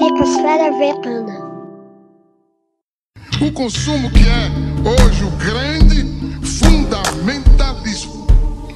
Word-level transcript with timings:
psicosfera 0.00 0.70
vegana. 0.78 1.40
O 3.42 3.52
consumo 3.52 4.10
que 4.10 4.20
é 4.20 4.48
hoje 4.88 5.24
o 5.24 5.30
grande 5.32 6.06
fundamentalismo. 6.42 8.26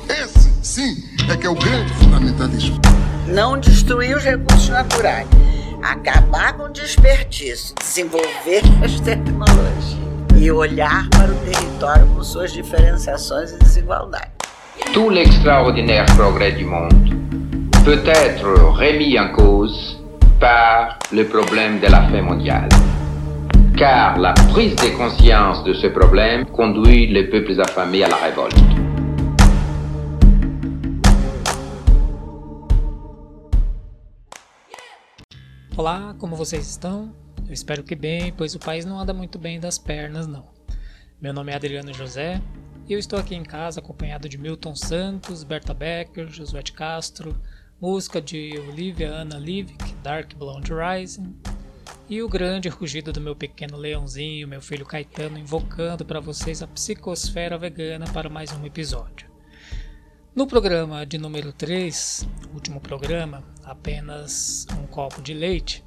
Esse, 0.07 0.51
sim, 0.63 1.03
é 1.33 1.35
que 1.35 1.47
é 1.47 1.51
o 1.51 1.55
grande 1.55 1.95
fundamentalismo. 1.95 2.79
Não 3.27 3.59
destruir 3.59 4.15
os 4.15 4.23
recursos 4.23 4.69
naturais, 4.69 5.27
acabar 5.83 6.59
com 6.59 6.65
o 6.65 6.69
desperdício, 6.69 7.75
desenvolver 7.81 8.61
as 8.85 9.01
tecnologias 9.01 9.97
e 10.37 10.51
olhar 10.51 11.09
para 11.09 11.33
o 11.33 11.37
território 11.37 12.07
com 12.09 12.23
suas 12.23 12.53
diferenciações 12.53 13.51
e 13.53 13.59
desigualdades. 13.61 14.29
Tout 14.93 15.09
l'extraordinaire 15.09 16.05
progrès 16.17 16.55
du 16.59 16.67
monde 16.67 17.17
peut 17.83 18.07
être 18.07 18.75
remis 18.77 19.19
en 19.19 19.33
cause 19.33 20.04
par 20.41 20.99
le 21.13 21.25
problème 21.25 21.81
de 21.81 21.87
la 21.87 22.03
faim 22.09 22.23
mondiale. 22.23 22.69
Car 23.77 24.19
la 24.19 24.33
prise 24.53 24.77
de 24.77 24.97
conscience 24.97 25.65
de 25.65 25.75
ce 25.75 25.89
problème 25.89 26.47
conduit 26.47 27.07
les 27.07 27.25
peuples 27.25 27.61
affamés 27.61 28.05
à 28.05 28.09
la 28.09 28.17
révolte. 28.17 28.55
Olá, 35.77 36.15
como 36.19 36.37
vocês 36.37 36.69
estão? 36.69 37.13
Eu 37.47 37.53
espero 37.53 37.83
que 37.83 37.97
bem, 37.97 38.33
pois 38.37 38.55
o 38.55 38.59
país 38.59 38.85
não 38.85 38.99
anda 38.99 39.13
muito 39.13 39.39
bem 39.39 39.59
das 39.59 39.77
pernas, 39.77 40.27
não. 40.27 40.47
Meu 41.21 41.33
nome 41.33 41.53
é 41.53 41.57
Adriano 41.57 41.93
José 41.93 42.41
e 42.89 42.93
eu 42.93 42.99
estou 42.99 43.19
aqui 43.19 43.35
em 43.35 43.43
casa 43.43 43.81
acompanhado 43.81 44.29
de 44.29 44.39
Milton 44.39 44.75
Santos, 44.75 45.43
Berta 45.43 45.75
Becker, 45.75 46.29
Josué 46.29 46.63
de 46.63 46.73
Castro, 46.73 47.35
música 47.85 48.19
de 48.19 48.59
Olivia 48.67 49.13
Anna 49.13 49.37
Livick, 49.37 49.93
Dark 50.03 50.33
Blonde 50.37 50.73
Rising, 50.73 51.37
e 52.09 52.23
o 52.23 52.29
grande 52.31 52.71
rugido 52.71 53.13
do 53.13 53.21
meu 53.21 53.37
pequeno 53.37 53.77
leãozinho, 53.77 54.49
meu 54.49 54.63
filho 54.63 54.87
Caetano, 54.87 55.37
invocando 55.37 56.03
para 56.03 56.19
vocês 56.19 56.63
a 56.63 56.67
psicosfera 56.67 57.59
vegana 57.59 58.07
para 58.11 58.31
mais 58.31 58.51
um 58.53 58.65
episódio. 58.65 59.29
No 60.35 60.47
programa 60.47 61.05
de 61.05 61.19
número 61.19 61.53
3, 61.53 62.27
último 62.55 62.81
programa, 62.81 63.45
apenas 63.63 64.67
um 64.81 64.87
copo 64.87 65.21
de 65.21 65.35
leite, 65.35 65.85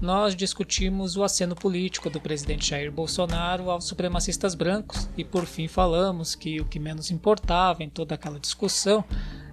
nós 0.00 0.34
discutimos 0.34 1.14
o 1.14 1.22
aceno 1.22 1.54
político 1.54 2.08
do 2.08 2.22
presidente 2.22 2.70
Jair 2.70 2.90
Bolsonaro 2.90 3.70
aos 3.70 3.84
supremacistas 3.84 4.54
brancos 4.54 5.10
e 5.14 5.22
por 5.22 5.44
fim 5.44 5.68
falamos 5.68 6.34
que 6.34 6.58
o 6.58 6.64
que 6.64 6.78
menos 6.78 7.10
importava 7.10 7.82
em 7.82 7.90
toda 7.90 8.14
aquela 8.14 8.40
discussão 8.40 9.04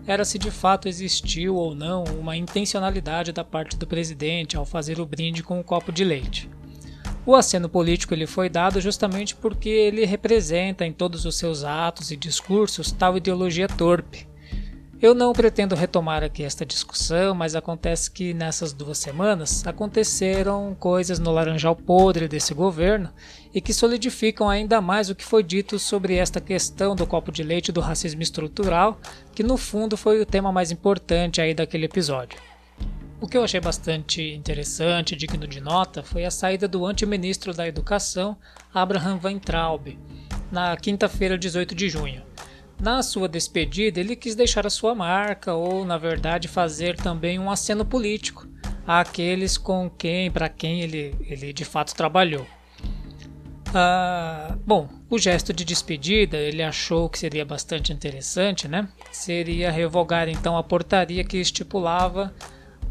era 0.05 0.25
se 0.25 0.39
de 0.39 0.51
fato 0.51 0.87
existiu 0.87 1.55
ou 1.55 1.75
não 1.75 2.03
uma 2.19 2.35
intencionalidade 2.35 3.31
da 3.31 3.43
parte 3.43 3.77
do 3.77 3.87
presidente 3.87 4.57
ao 4.57 4.65
fazer 4.65 4.99
o 4.99 5.05
brinde 5.05 5.43
com 5.43 5.59
um 5.59 5.63
copo 5.63 5.91
de 5.91 6.03
leite. 6.03 6.49
O 7.25 7.35
aceno 7.35 7.69
político 7.69 8.13
ele 8.13 8.25
foi 8.25 8.49
dado 8.49 8.81
justamente 8.81 9.35
porque 9.35 9.69
ele 9.69 10.05
representa 10.05 10.85
em 10.85 10.91
todos 10.91 11.25
os 11.25 11.37
seus 11.37 11.63
atos 11.63 12.11
e 12.11 12.17
discursos 12.17 12.91
tal 12.91 13.15
ideologia 13.15 13.67
torpe, 13.67 14.27
eu 15.01 15.15
não 15.15 15.33
pretendo 15.33 15.73
retomar 15.73 16.23
aqui 16.23 16.43
esta 16.43 16.63
discussão, 16.63 17.33
mas 17.33 17.55
acontece 17.55 18.11
que 18.11 18.35
nessas 18.35 18.71
duas 18.71 18.99
semanas 18.99 19.65
aconteceram 19.65 20.77
coisas 20.79 21.17
no 21.17 21.31
laranjal 21.31 21.75
podre 21.75 22.27
desse 22.27 22.53
governo 22.53 23.09
e 23.53 23.59
que 23.59 23.73
solidificam 23.73 24.49
ainda 24.49 24.79
mais 24.81 25.09
o 25.09 25.15
que 25.15 25.23
foi 25.23 25.43
dito 25.43 25.77
sobre 25.77 26.15
esta 26.15 26.39
questão 26.39 26.95
do 26.95 27.05
copo 27.05 27.31
de 27.31 27.43
leite 27.43 27.71
do 27.71 27.81
racismo 27.81 28.21
estrutural, 28.21 28.99
que 29.33 29.43
no 29.43 29.57
fundo 29.57 29.97
foi 29.97 30.21
o 30.21 30.25
tema 30.25 30.51
mais 30.51 30.71
importante 30.71 31.41
aí 31.41 31.53
daquele 31.53 31.85
episódio. 31.85 32.39
O 33.19 33.27
que 33.27 33.37
eu 33.37 33.43
achei 33.43 33.59
bastante 33.59 34.33
interessante 34.33 35.13
e 35.13 35.15
digno 35.15 35.45
de 35.45 35.61
nota 35.61 36.01
foi 36.01 36.25
a 36.25 36.31
saída 36.31 36.67
do 36.67 36.85
antiministro 36.85 37.53
da 37.53 37.67
Educação, 37.67 38.35
Abraham 38.73 39.19
Weintraub, 39.23 39.95
na 40.51 40.75
quinta-feira, 40.75 41.37
18 41.37 41.75
de 41.75 41.87
junho. 41.87 42.23
Na 42.81 43.03
sua 43.03 43.29
despedida, 43.29 43.99
ele 43.99 44.15
quis 44.15 44.33
deixar 44.33 44.65
a 44.65 44.71
sua 44.71 44.95
marca, 44.95 45.53
ou 45.53 45.85
na 45.85 45.99
verdade 45.99 46.47
fazer 46.47 46.95
também 46.95 47.37
um 47.37 47.51
aceno 47.51 47.85
político 47.85 48.47
àqueles 48.87 49.55
com 49.55 49.87
quem, 49.87 50.31
para 50.31 50.49
quem 50.49 50.81
ele, 50.81 51.15
ele 51.21 51.53
de 51.53 51.63
fato 51.63 51.93
trabalhou. 51.93 52.47
Ah, 53.73 54.57
bom, 54.65 54.89
o 55.09 55.17
gesto 55.17 55.53
de 55.53 55.63
despedida 55.63 56.37
ele 56.37 56.61
achou 56.61 57.09
que 57.09 57.17
seria 57.17 57.45
bastante 57.45 57.93
interessante, 57.93 58.67
né? 58.67 58.87
Seria 59.11 59.71
revogar 59.71 60.27
então 60.27 60.57
a 60.57 60.63
portaria 60.63 61.23
que 61.23 61.37
estipulava 61.37 62.33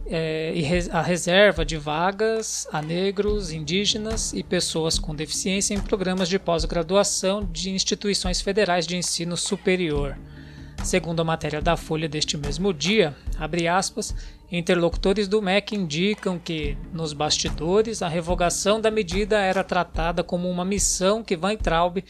é, 0.07 0.55
a 0.91 1.03
reserva 1.03 1.65
de 1.65 1.77
vagas 1.77 2.67
a 2.73 2.81
negros, 2.81 3.53
indígenas 3.53 4.33
e 4.33 4.43
pessoas 4.43 4.99
com 4.99 5.15
deficiência 5.15 5.75
em 5.75 5.81
programas 5.81 6.29
de 6.29 6.39
pós-graduação 6.39 7.45
de 7.45 7.71
instituições 7.71 8.41
federais 8.41 8.87
de 8.87 8.97
ensino 8.97 9.37
superior. 9.37 10.17
Segundo 10.83 11.21
a 11.21 11.25
matéria 11.25 11.61
da 11.61 11.77
Folha 11.77 12.09
deste 12.09 12.39
mesmo 12.39 12.73
dia, 12.73 13.15
aspas, 13.71 14.15
interlocutores 14.51 15.29
do 15.29 15.41
MEC 15.41 15.77
indicam 15.77 16.39
que, 16.39 16.77
nos 16.93 17.13
bastidores, 17.13 18.03
a 18.03 18.09
revogação 18.09 18.81
da 18.81 18.91
medida 18.91 19.39
era 19.39 19.63
tratada 19.63 20.25
como 20.25 20.51
uma 20.51 20.65
missão 20.65 21.23
que 21.23 21.37
Van 21.37 21.57
Traub 21.57 22.03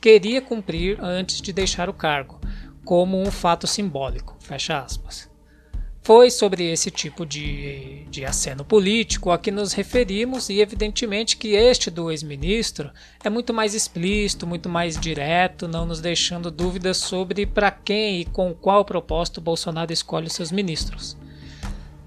queria 0.00 0.42
cumprir 0.42 0.98
antes 1.00 1.40
de 1.40 1.52
deixar 1.52 1.88
o 1.88 1.94
cargo, 1.94 2.40
como 2.84 3.20
um 3.20 3.30
fato 3.30 3.66
simbólico. 3.66 4.36
Fecha 4.40 4.78
aspas. 4.78 5.28
Foi 6.06 6.30
sobre 6.30 6.70
esse 6.70 6.88
tipo 6.88 7.26
de, 7.26 8.04
de 8.08 8.24
aceno 8.24 8.64
político 8.64 9.32
a 9.32 9.38
que 9.38 9.50
nos 9.50 9.72
referimos, 9.72 10.48
e 10.48 10.60
evidentemente 10.60 11.36
que 11.36 11.56
este 11.56 11.90
do 11.90 12.12
ex-ministro 12.12 12.92
é 13.24 13.28
muito 13.28 13.52
mais 13.52 13.74
explícito, 13.74 14.46
muito 14.46 14.68
mais 14.68 14.96
direto, 14.96 15.66
não 15.66 15.84
nos 15.84 16.00
deixando 16.00 16.48
dúvidas 16.48 16.98
sobre 16.98 17.44
para 17.44 17.72
quem 17.72 18.20
e 18.20 18.24
com 18.24 18.54
qual 18.54 18.84
propósito 18.84 19.40
Bolsonaro 19.40 19.92
escolhe 19.92 20.30
seus 20.30 20.52
ministros. 20.52 21.16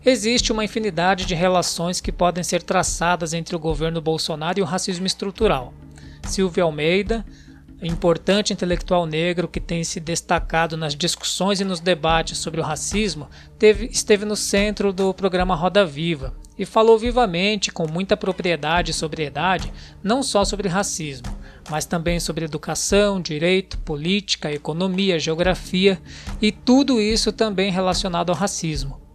Existe 0.06 0.54
uma 0.54 0.64
infinidade 0.64 1.26
de 1.26 1.36
relações 1.36 2.00
que 2.00 2.12
podem 2.12 2.42
ser 2.42 2.64
traçadas 2.64 3.34
entre 3.34 3.54
o 3.54 3.60
governo 3.60 4.00
Bolsonaro 4.00 4.58
e 4.58 4.62
o 4.62 4.66
racismo 4.66 5.06
estrutural. 5.06 5.74
Silvio 6.24 6.64
Almeida, 6.64 7.26
importante 7.82 8.54
intelectual 8.54 9.06
negro 9.06 9.48
que 9.48 9.60
tem 9.60 9.84
se 9.84 10.00
destacado 10.00 10.78
nas 10.78 10.96
discussões 10.96 11.60
e 11.60 11.66
nos 11.66 11.82
debates 11.82 12.38
sobre 12.38 12.62
o 12.62 12.64
racismo, 12.64 13.28
teve, 13.58 13.88
esteve 13.88 14.24
no 14.24 14.38
centro 14.38 14.94
do 14.94 15.14
programa 15.14 15.54
Roda 15.54 15.86
Viva 15.86 16.34
e 16.58 16.66
falou 16.66 16.98
vivamente, 16.98 17.70
com 17.70 17.86
muita 17.90 18.16
propriedade 18.16 18.92
e 18.92 18.94
sobriedade, 18.94 19.72
não 20.02 20.24
só 20.24 20.46
sobre 20.46 20.70
racismo, 20.70 21.28
mas 21.70 21.86
também 21.86 22.22
sobre 22.22 22.46
educação, 22.46 23.22
direito, 23.22 23.78
política, 23.80 24.50
economia, 24.50 25.20
geografia 25.20 26.02
e 26.42 26.54
tudo 26.54 27.02
isso 27.02 27.34
também 27.34 27.70
relacionado 27.70 28.30
ao 28.30 28.36
racismo. 28.36 29.09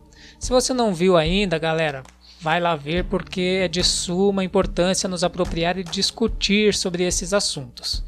Se 0.45 0.51
você 0.51 0.75
não 0.75 0.93
viu 0.93 1.17
ainda, 1.17 1.59
galera, 1.59 2.03
vai 2.39 2.61
lá 2.61 2.77
ver 2.77 3.05
porque 3.05 3.61
é 3.63 3.69
de 3.69 3.83
suma 3.83 4.45
importância 4.45 5.09
nos 5.09 5.25
apropriar 5.25 5.79
e 5.79 5.83
discutir 5.83 6.75
sobre 6.75 7.03
esses 7.03 7.33
assuntos 7.33 8.05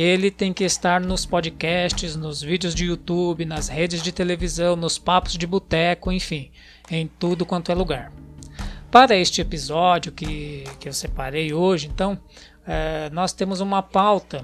ele 0.00 0.30
tem 0.30 0.52
que 0.52 0.62
estar 0.62 1.00
nos 1.00 1.26
podcasts, 1.26 2.14
nos 2.14 2.40
vídeos 2.40 2.72
de 2.72 2.84
YouTube, 2.84 3.44
nas 3.44 3.66
redes 3.66 4.00
de 4.00 4.12
televisão, 4.12 4.76
nos 4.76 4.96
papos 4.96 5.32
de 5.32 5.44
boteco, 5.44 6.12
enfim, 6.12 6.52
em 6.88 7.08
tudo 7.18 7.44
quanto 7.44 7.72
é 7.72 7.74
lugar. 7.74 8.12
Para 8.92 9.16
este 9.16 9.40
episódio 9.40 10.12
que, 10.12 10.62
que 10.78 10.88
eu 10.88 10.92
separei 10.92 11.52
hoje, 11.52 11.88
então, 11.92 12.16
é, 12.64 13.10
nós 13.10 13.32
temos 13.32 13.60
uma 13.60 13.82
pauta 13.82 14.40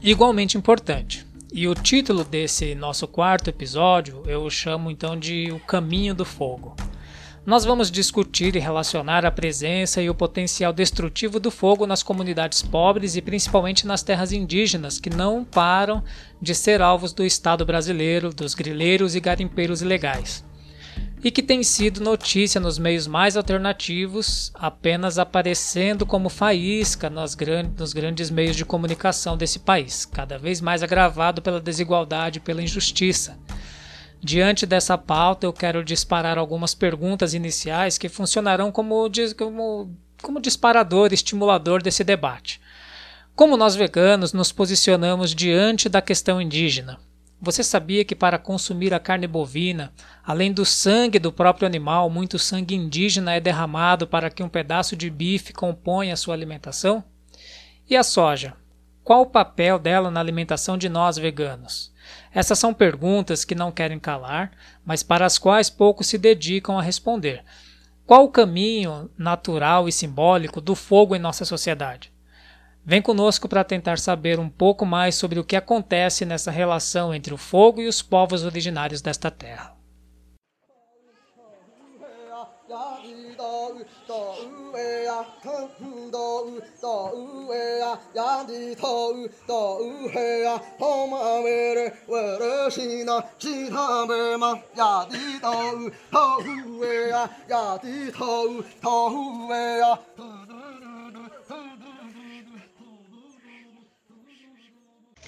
igualmente 0.00 0.58
importante. 0.58 1.24
E 1.52 1.68
o 1.68 1.74
título 1.74 2.24
desse 2.24 2.74
nosso 2.74 3.06
quarto 3.06 3.48
episódio 3.48 4.22
eu 4.26 4.48
chamo 4.48 4.90
então 4.90 5.18
de 5.18 5.52
O 5.52 5.60
Caminho 5.60 6.14
do 6.14 6.24
Fogo 6.24 6.74
nós 7.44 7.64
vamos 7.64 7.90
discutir 7.90 8.54
e 8.54 8.60
relacionar 8.60 9.26
a 9.26 9.30
presença 9.30 10.00
e 10.00 10.08
o 10.08 10.14
potencial 10.14 10.72
destrutivo 10.72 11.40
do 11.40 11.50
fogo 11.50 11.86
nas 11.88 12.00
comunidades 12.00 12.62
pobres 12.62 13.16
e 13.16 13.22
principalmente 13.22 13.84
nas 13.84 14.00
terras 14.00 14.30
indígenas, 14.30 15.00
que 15.00 15.10
não 15.10 15.44
param 15.44 16.04
de 16.40 16.54
ser 16.54 16.80
alvos 16.80 17.12
do 17.12 17.24
Estado 17.24 17.66
brasileiro, 17.66 18.32
dos 18.32 18.54
grileiros 18.54 19.16
e 19.16 19.20
garimpeiros 19.20 19.82
ilegais. 19.82 20.44
E 21.24 21.30
que 21.30 21.42
tem 21.42 21.62
sido 21.62 22.00
notícia 22.00 22.60
nos 22.60 22.78
meios 22.78 23.06
mais 23.06 23.36
alternativos, 23.36 24.50
apenas 24.54 25.18
aparecendo 25.18 26.04
como 26.04 26.28
faísca 26.28 27.08
nos, 27.08 27.34
grandes 27.34 28.30
meios 28.30 28.56
de 28.56 28.64
comunicação 28.64 29.36
desse 29.36 29.60
país, 29.60 30.04
cada 30.04 30.36
vez 30.36 30.60
mais 30.60 30.82
agravado 30.82 31.40
pela 31.40 31.60
desigualdade 31.60 32.38
e 32.38 32.40
pela 32.40 32.62
injustiça 32.62 33.38
Diante 34.24 34.64
dessa 34.64 34.96
pauta, 34.96 35.46
eu 35.46 35.52
quero 35.52 35.82
disparar 35.84 36.38
algumas 36.38 36.76
perguntas 36.76 37.34
iniciais 37.34 37.98
que 37.98 38.08
funcionarão 38.08 38.70
como, 38.70 39.10
como, 39.36 39.96
como 40.22 40.40
disparador, 40.40 41.12
estimulador 41.12 41.82
desse 41.82 42.04
debate. 42.04 42.60
Como 43.34 43.56
nós 43.56 43.74
veganos 43.74 44.32
nos 44.32 44.52
posicionamos 44.52 45.34
diante 45.34 45.88
da 45.88 46.00
questão 46.00 46.40
indígena? 46.40 47.00
Você 47.44 47.64
sabia 47.64 48.04
que 48.04 48.14
para 48.14 48.38
consumir 48.38 48.94
a 48.94 49.00
carne 49.00 49.26
bovina, 49.26 49.92
além 50.24 50.52
do 50.52 50.64
sangue 50.64 51.18
do 51.18 51.32
próprio 51.32 51.66
animal, 51.66 52.08
muito 52.08 52.38
sangue 52.38 52.76
indígena 52.76 53.34
é 53.34 53.40
derramado 53.40 54.06
para 54.06 54.30
que 54.30 54.44
um 54.44 54.48
pedaço 54.48 54.94
de 54.94 55.10
bife 55.10 55.52
componha 55.52 56.14
a 56.14 56.16
sua 56.16 56.34
alimentação? 56.34 57.02
E 57.90 57.96
a 57.96 58.04
soja? 58.04 58.54
Qual 59.02 59.22
o 59.22 59.26
papel 59.26 59.76
dela 59.76 60.08
na 60.08 60.20
alimentação 60.20 60.78
de 60.78 60.88
nós 60.88 61.16
veganos? 61.16 61.92
Essas 62.32 62.60
são 62.60 62.72
perguntas 62.72 63.44
que 63.44 63.56
não 63.56 63.72
querem 63.72 63.98
calar, 63.98 64.52
mas 64.84 65.02
para 65.02 65.26
as 65.26 65.36
quais 65.36 65.68
poucos 65.68 66.06
se 66.06 66.18
dedicam 66.18 66.78
a 66.78 66.82
responder. 66.82 67.42
Qual 68.06 68.22
o 68.22 68.30
caminho 68.30 69.10
natural 69.18 69.88
e 69.88 69.92
simbólico 69.92 70.60
do 70.60 70.76
fogo 70.76 71.16
em 71.16 71.18
nossa 71.18 71.44
sociedade? 71.44 72.11
Vem 72.84 73.00
conosco 73.00 73.48
para 73.48 73.62
tentar 73.62 73.96
saber 73.98 74.40
um 74.40 74.48
pouco 74.48 74.84
mais 74.84 75.14
sobre 75.14 75.38
o 75.38 75.44
que 75.44 75.54
acontece 75.54 76.24
nessa 76.24 76.50
relação 76.50 77.14
entre 77.14 77.32
o 77.32 77.36
fogo 77.36 77.80
e 77.80 77.86
os 77.86 78.02
povos 78.02 78.44
originários 78.44 79.00
desta 79.00 79.30
terra. 79.30 79.76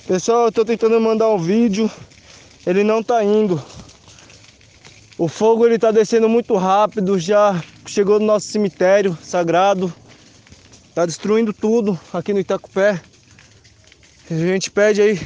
Pessoal, 0.07 0.45
eu 0.45 0.53
tô 0.53 0.67
tentando 0.67 1.01
mandar 1.01 1.31
um 1.31 1.39
vídeo, 1.39 1.91
ele 2.67 2.85
não 2.85 3.03
tá 3.03 3.25
indo. 3.25 3.61
O 5.17 5.29
fogo 5.29 5.65
ele 5.65 5.79
tá 5.79 5.91
descendo 5.91 6.29
muito 6.29 6.55
rápido, 6.57 7.19
já 7.19 7.65
chegou 7.87 8.21
no 8.21 8.27
nosso 8.27 8.49
cemitério 8.49 9.17
sagrado. 9.23 9.91
Tá 10.95 11.07
destruindo 11.07 11.55
tudo 11.55 11.99
aqui 12.13 12.35
no 12.35 12.41
Itacupé. 12.41 13.01
A 14.31 14.35
gente 14.35 14.71
pede 14.71 15.01
aí 15.01 15.19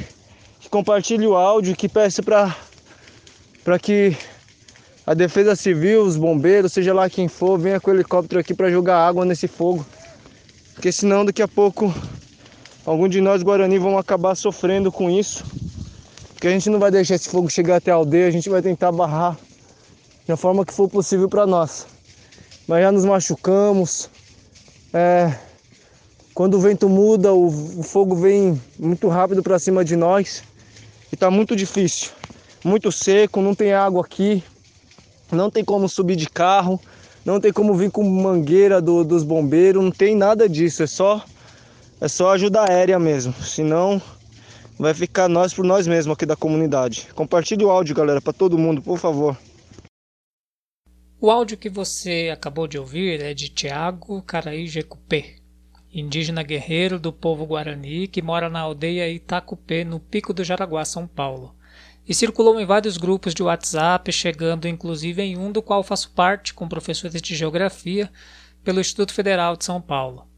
que 0.61 0.69
compartilhe 0.69 1.27
o 1.27 1.35
áudio, 1.35 1.75
que 1.75 1.89
peça 1.89 2.23
para 2.23 2.55
para 3.65 3.77
que 3.77 4.15
a 5.05 5.13
Defesa 5.13 5.57
Civil, 5.57 6.03
os 6.03 6.15
bombeiros, 6.15 6.71
seja 6.71 6.93
lá 6.93 7.09
quem 7.09 7.27
for, 7.27 7.59
venha 7.59 7.81
com 7.81 7.91
o 7.91 7.93
helicóptero 7.93 8.39
aqui 8.39 8.53
para 8.53 8.71
jogar 8.71 9.05
água 9.05 9.25
nesse 9.25 9.47
fogo. 9.49 9.85
Porque 10.73 10.89
senão 10.89 11.25
daqui 11.25 11.41
a 11.41 11.49
pouco 11.49 11.93
algum 12.89 13.07
de 13.07 13.21
nós 13.21 13.43
Guarani 13.43 13.77
vão 13.77 13.99
acabar 13.99 14.33
sofrendo 14.33 14.91
com 14.91 15.11
isso. 15.11 15.43
Porque 16.33 16.47
a 16.47 16.51
gente 16.51 16.69
não 16.71 16.79
vai 16.79 16.89
deixar 16.89 17.15
esse 17.15 17.29
fogo 17.29 17.47
chegar 17.47 17.75
até 17.75 17.91
a 17.91 17.95
aldeia, 17.95 18.27
a 18.27 18.31
gente 18.31 18.49
vai 18.49 18.61
tentar 18.61 18.91
barrar 18.91 19.37
da 20.25 20.35
forma 20.35 20.65
que 20.65 20.73
for 20.73 20.89
possível 20.89 21.29
para 21.29 21.45
nós. 21.45 21.85
Mas 22.67 22.81
já 22.81 22.91
nos 22.91 23.05
machucamos. 23.05 24.09
É, 24.91 25.35
quando 26.33 26.55
o 26.55 26.59
vento 26.59 26.89
muda, 26.89 27.31
o, 27.31 27.47
o 27.79 27.83
fogo 27.83 28.15
vem 28.15 28.59
muito 28.79 29.07
rápido 29.07 29.43
para 29.43 29.59
cima 29.59 29.85
de 29.85 29.95
nós. 29.95 30.41
E 31.11 31.15
está 31.15 31.29
muito 31.29 31.55
difícil. 31.55 32.09
Muito 32.63 32.91
seco, 32.91 33.39
não 33.39 33.53
tem 33.53 33.71
água 33.71 34.01
aqui. 34.01 34.43
Não 35.31 35.51
tem 35.51 35.63
como 35.63 35.87
subir 35.87 36.15
de 36.15 36.27
carro. 36.27 36.79
Não 37.23 37.39
tem 37.39 37.53
como 37.53 37.75
vir 37.75 37.91
com 37.91 38.03
mangueira 38.03 38.81
do, 38.81 39.03
dos 39.03 39.23
bombeiros. 39.23 39.83
Não 39.83 39.91
tem 39.91 40.15
nada 40.15 40.49
disso. 40.49 40.81
É 40.81 40.87
só 40.87 41.23
é 42.01 42.07
só 42.07 42.31
ajuda 42.31 42.63
aérea 42.63 42.97
mesmo, 42.97 43.33
senão 43.33 44.01
vai 44.77 44.93
ficar 44.93 45.27
nós 45.27 45.53
por 45.53 45.65
nós 45.65 45.85
mesmos 45.85 46.13
aqui 46.13 46.25
da 46.25 46.35
comunidade. 46.35 47.09
Compartilhe 47.13 47.65
o 47.65 47.69
áudio, 47.69 47.93
galera, 47.93 48.21
para 48.21 48.31
todo 48.31 48.57
mundo, 48.57 48.81
por 48.81 48.97
favor. 48.97 49.37
O 51.19 51.29
áudio 51.29 51.57
que 51.57 51.69
você 51.69 52.29
acabou 52.31 52.65
de 52.65 52.79
ouvir 52.79 53.21
é 53.21 53.33
de 53.33 53.49
Tiago 53.49 54.21
Caraí 54.21 54.67
Jecupé, 54.67 55.35
indígena 55.93 56.41
guerreiro 56.41 56.97
do 56.97 57.11
povo 57.11 57.45
Guarani 57.45 58.07
que 58.07 58.21
mora 58.21 58.49
na 58.49 58.61
aldeia 58.61 59.09
Itacupé, 59.09 59.83
no 59.83 59.99
Pico 59.99 60.33
do 60.33 60.45
Jaraguá, 60.45 60.85
São 60.85 61.05
Paulo. 61.05 61.53
E 62.07 62.13
circulou 62.13 62.57
em 62.59 62.65
vários 62.65 62.95
grupos 62.95 63.33
de 63.35 63.43
WhatsApp, 63.43 64.09
chegando 64.13 64.65
inclusive 64.65 65.21
em 65.21 65.37
um 65.37 65.51
do 65.51 65.61
qual 65.61 65.83
faço 65.83 66.09
parte 66.11 66.53
com 66.53 66.69
professores 66.69 67.21
de 67.21 67.35
geografia 67.35 68.09
pelo 68.63 68.79
Instituto 68.79 69.13
Federal 69.13 69.57
de 69.57 69.65
São 69.65 69.81
Paulo. 69.81 70.28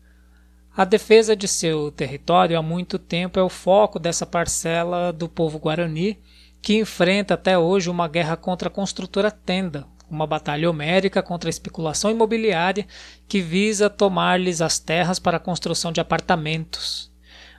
A 0.76 0.86
defesa 0.86 1.36
de 1.36 1.50
seu 1.50 1.92
território 1.92 2.58
há 2.58 2.62
muito 2.62 2.98
tempo 2.98 3.38
é 3.38 3.44
o 3.44 3.50
foco 3.50 4.00
dessa 4.00 4.26
parcela 4.26 5.12
do 5.12 5.28
povo 5.28 5.60
guarani, 5.60 6.18
que 6.62 6.78
enfrenta 6.78 7.34
até 7.34 7.58
hoje 7.58 7.90
uma 7.90 8.08
guerra 8.08 8.38
contra 8.38 8.70
a 8.70 8.72
construtora 8.72 9.30
Tenda, 9.30 9.86
uma 10.10 10.26
batalha 10.26 10.70
homérica 10.70 11.22
contra 11.22 11.50
a 11.50 11.52
especulação 11.52 12.10
imobiliária 12.10 12.88
que 13.28 13.42
visa 13.42 13.90
tomar-lhes 13.90 14.62
as 14.62 14.80
terras 14.80 15.20
para 15.20 15.36
a 15.36 15.42
construção 15.42 15.92
de 15.92 16.00
apartamentos. 16.00 17.12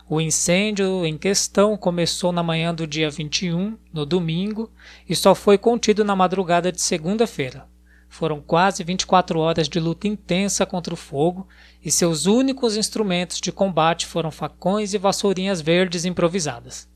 O 0.09 0.19
incêndio 0.19 1.05
em 1.05 1.19
questão 1.19 1.77
começou 1.77 2.33
na 2.33 2.43
manhã 2.43 2.75
do 2.75 2.87
dia 2.87 3.11
21, 3.11 3.77
no 3.93 4.07
domingo, 4.07 4.71
e 5.07 5.15
só 5.15 5.35
foi 5.35 5.59
contido 5.59 6.03
na 6.03 6.17
madrugada 6.17 6.73
de 6.73 6.81
segunda-feira. 6.81 7.72
Foram 8.13 8.43
quase 8.43 8.85
24 8.85 9.41
horas 9.41 9.67
de 9.71 9.81
luta 9.81 10.07
intensa 10.07 10.67
contra 10.67 10.93
o 10.93 10.99
fogo 10.99 11.49
e 11.83 11.91
seus 11.91 12.27
únicos 12.27 12.77
instrumentos 12.77 13.41
de 13.41 13.51
combate 13.51 14.05
foram 14.05 14.31
facões 14.31 14.93
e 14.93 14.99
vassourinhas 14.99 15.63
verdes 15.63 16.05
improvisadas. 16.05 16.87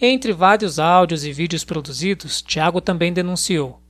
Entre 0.00 0.32
vários 0.32 0.78
áudios 0.78 1.26
e 1.26 1.34
vídeos 1.34 1.64
produzidos, 1.64 2.40
Tiago 2.40 2.80
também 2.80 3.12
denunciou: 3.12 3.82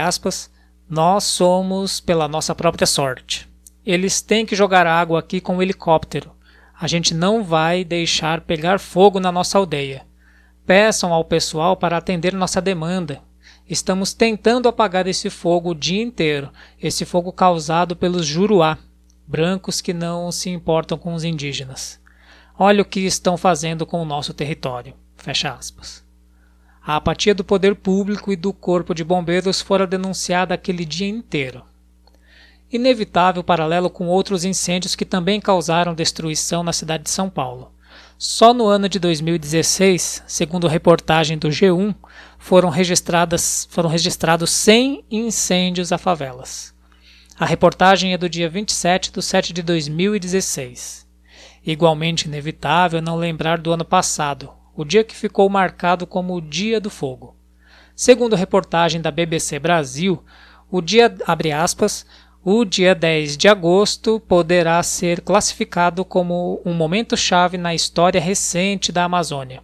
aspas, 0.00 0.48
Nós 0.88 1.24
somos 1.24 1.98
pela 1.98 2.28
nossa 2.28 2.54
própria 2.54 2.86
sorte. 2.86 3.48
Eles 3.84 4.22
têm 4.22 4.46
que 4.46 4.54
jogar 4.54 4.86
água 4.86 5.18
aqui 5.18 5.40
com 5.40 5.56
um 5.56 5.62
helicóptero. 5.62 6.30
A 6.80 6.86
gente 6.86 7.12
não 7.12 7.42
vai 7.42 7.82
deixar 7.82 8.42
pegar 8.42 8.78
fogo 8.78 9.18
na 9.18 9.32
nossa 9.32 9.58
aldeia. 9.58 10.06
Peçam 10.64 11.12
ao 11.12 11.24
pessoal 11.24 11.76
para 11.76 11.96
atender 11.96 12.32
nossa 12.32 12.60
demanda, 12.60 13.20
Estamos 13.68 14.12
tentando 14.12 14.68
apagar 14.68 15.06
esse 15.06 15.30
fogo 15.30 15.70
o 15.70 15.74
dia 15.74 16.02
inteiro, 16.02 16.50
esse 16.80 17.04
fogo 17.04 17.32
causado 17.32 17.94
pelos 17.94 18.26
Juruá, 18.26 18.76
brancos 19.26 19.80
que 19.80 19.92
não 19.92 20.32
se 20.32 20.50
importam 20.50 20.98
com 20.98 21.14
os 21.14 21.24
indígenas. 21.24 22.00
Olha 22.58 22.82
o 22.82 22.84
que 22.84 23.00
estão 23.00 23.36
fazendo 23.36 23.86
com 23.86 24.02
o 24.02 24.04
nosso 24.04 24.34
território. 24.34 24.94
Fecha 25.16 25.52
aspas. 25.52 26.04
A 26.84 26.96
apatia 26.96 27.34
do 27.34 27.44
poder 27.44 27.76
público 27.76 28.32
e 28.32 28.36
do 28.36 28.52
corpo 28.52 28.94
de 28.94 29.04
bombeiros 29.04 29.60
fora 29.60 29.86
denunciada 29.86 30.52
aquele 30.52 30.84
dia 30.84 31.08
inteiro. 31.08 31.62
Inevitável 32.70 33.44
paralelo 33.44 33.88
com 33.88 34.08
outros 34.08 34.44
incêndios 34.44 34.96
que 34.96 35.04
também 35.04 35.40
causaram 35.40 35.94
destruição 35.94 36.62
na 36.62 36.72
cidade 36.72 37.04
de 37.04 37.10
São 37.10 37.30
Paulo. 37.30 37.72
Só 38.18 38.52
no 38.52 38.66
ano 38.66 38.88
de 38.88 38.98
2016, 38.98 40.24
segundo 40.26 40.66
reportagem 40.66 41.38
do 41.38 41.48
G1, 41.48 41.94
foram, 42.42 42.70
registradas, 42.70 43.68
foram 43.70 43.88
registrados 43.88 44.50
100 44.50 45.04
incêndios 45.08 45.92
a 45.92 45.96
favelas. 45.96 46.74
A 47.38 47.46
reportagem 47.46 48.12
é 48.12 48.18
do 48.18 48.28
dia 48.28 48.50
27 48.50 49.12
de 49.12 49.22
7 49.22 49.52
de 49.52 49.62
2016. 49.62 51.06
Igualmente 51.64 52.26
inevitável 52.26 53.00
não 53.00 53.14
lembrar 53.14 53.58
do 53.58 53.72
ano 53.72 53.84
passado, 53.84 54.50
o 54.74 54.84
dia 54.84 55.04
que 55.04 55.14
ficou 55.14 55.48
marcado 55.48 56.04
como 56.04 56.34
o 56.34 56.40
Dia 56.40 56.80
do 56.80 56.90
Fogo. 56.90 57.36
Segundo 57.94 58.34
a 58.34 58.38
reportagem 58.38 59.00
da 59.00 59.12
BBC 59.12 59.60
Brasil, 59.60 60.24
o 60.68 60.80
dia, 60.82 61.14
aspas, 61.56 62.04
o 62.44 62.64
dia 62.64 62.92
10 62.92 63.36
de 63.36 63.46
agosto 63.46 64.18
poderá 64.18 64.82
ser 64.82 65.20
classificado 65.20 66.04
como 66.04 66.60
um 66.66 66.74
momento-chave 66.74 67.56
na 67.56 67.72
história 67.72 68.20
recente 68.20 68.90
da 68.90 69.04
Amazônia. 69.04 69.62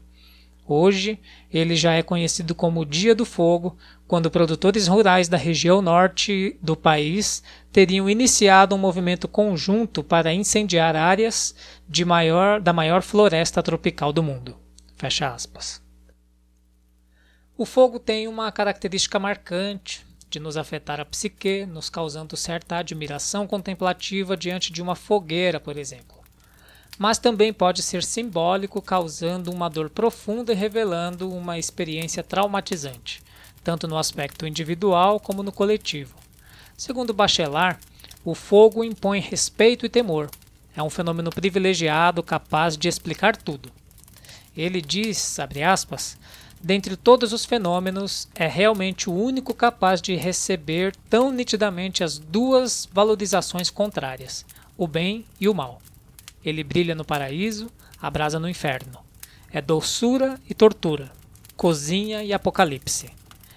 Hoje, 0.70 1.18
ele 1.50 1.74
já 1.74 1.94
é 1.94 2.02
conhecido 2.02 2.54
como 2.54 2.84
Dia 2.84 3.14
do 3.14 3.24
Fogo, 3.24 3.74
quando 4.06 4.30
produtores 4.30 4.86
rurais 4.86 5.26
da 5.26 5.38
região 5.38 5.80
norte 5.80 6.58
do 6.60 6.76
país 6.76 7.42
teriam 7.72 8.08
iniciado 8.08 8.74
um 8.74 8.78
movimento 8.78 9.26
conjunto 9.26 10.04
para 10.04 10.34
incendiar 10.34 10.94
áreas 10.94 11.54
maior, 12.04 12.60
da 12.60 12.74
maior 12.74 13.00
floresta 13.00 13.62
tropical 13.62 14.12
do 14.12 14.22
mundo. 14.22 14.58
Fecha 14.94 15.32
aspas. 15.32 15.82
O 17.56 17.64
fogo 17.64 17.98
tem 17.98 18.28
uma 18.28 18.52
característica 18.52 19.18
marcante, 19.18 20.06
de 20.28 20.38
nos 20.38 20.58
afetar 20.58 21.00
a 21.00 21.04
psique, 21.06 21.64
nos 21.64 21.88
causando 21.88 22.36
certa 22.36 22.76
admiração 22.76 23.46
contemplativa 23.46 24.36
diante 24.36 24.70
de 24.70 24.82
uma 24.82 24.94
fogueira, 24.94 25.58
por 25.58 25.78
exemplo. 25.78 26.17
Mas 26.98 27.16
também 27.16 27.52
pode 27.52 27.80
ser 27.80 28.02
simbólico, 28.02 28.82
causando 28.82 29.52
uma 29.52 29.70
dor 29.70 29.88
profunda 29.88 30.52
e 30.52 30.56
revelando 30.56 31.32
uma 31.32 31.56
experiência 31.56 32.24
traumatizante, 32.24 33.22
tanto 33.62 33.86
no 33.86 33.96
aspecto 33.96 34.46
individual 34.46 35.20
como 35.20 35.44
no 35.44 35.52
coletivo. 35.52 36.16
Segundo 36.76 37.14
Bachelard, 37.14 37.78
o 38.24 38.34
fogo 38.34 38.82
impõe 38.82 39.20
respeito 39.20 39.86
e 39.86 39.88
temor. 39.88 40.28
É 40.76 40.82
um 40.82 40.90
fenômeno 40.90 41.30
privilegiado 41.30 42.22
capaz 42.22 42.76
de 42.76 42.88
explicar 42.88 43.36
tudo. 43.36 43.70
Ele 44.56 44.80
diz, 44.80 45.38
abre 45.38 45.62
aspas, 45.62 46.18
dentre 46.60 46.96
todos 46.96 47.32
os 47.32 47.44
fenômenos, 47.44 48.28
é 48.34 48.48
realmente 48.48 49.08
o 49.08 49.14
único 49.14 49.54
capaz 49.54 50.02
de 50.02 50.16
receber 50.16 50.96
tão 51.08 51.30
nitidamente 51.30 52.02
as 52.02 52.18
duas 52.18 52.88
valorizações 52.92 53.70
contrárias, 53.70 54.44
o 54.76 54.88
bem 54.88 55.24
e 55.40 55.48
o 55.48 55.54
mal. 55.54 55.80
Ele 56.48 56.64
brilha 56.64 56.94
no 56.94 57.04
paraíso, 57.04 57.70
abrasa 58.00 58.38
no 58.38 58.48
inferno. 58.48 58.98
É 59.52 59.60
doçura 59.60 60.40
e 60.48 60.54
tortura, 60.54 61.10
cozinha 61.56 62.22
e 62.22 62.32
apocalipse. 62.32 63.10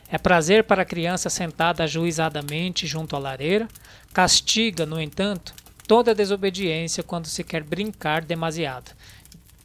É 0.10 0.18
prazer 0.18 0.66
para 0.66 0.82
a 0.82 0.86
criança 0.86 1.30
sentada 1.30 1.84
ajuizadamente 1.84 2.86
junto 2.86 3.16
à 3.16 3.20
lareira, 3.20 3.68
castiga, 4.14 4.86
no 4.86 5.00
entanto, 5.00 5.54
toda 5.88 6.14
desobediência 6.14 7.02
quando 7.02 7.28
se 7.28 7.44
quer 7.44 7.64
brincar 7.64 8.24
demasiado, 8.24 8.92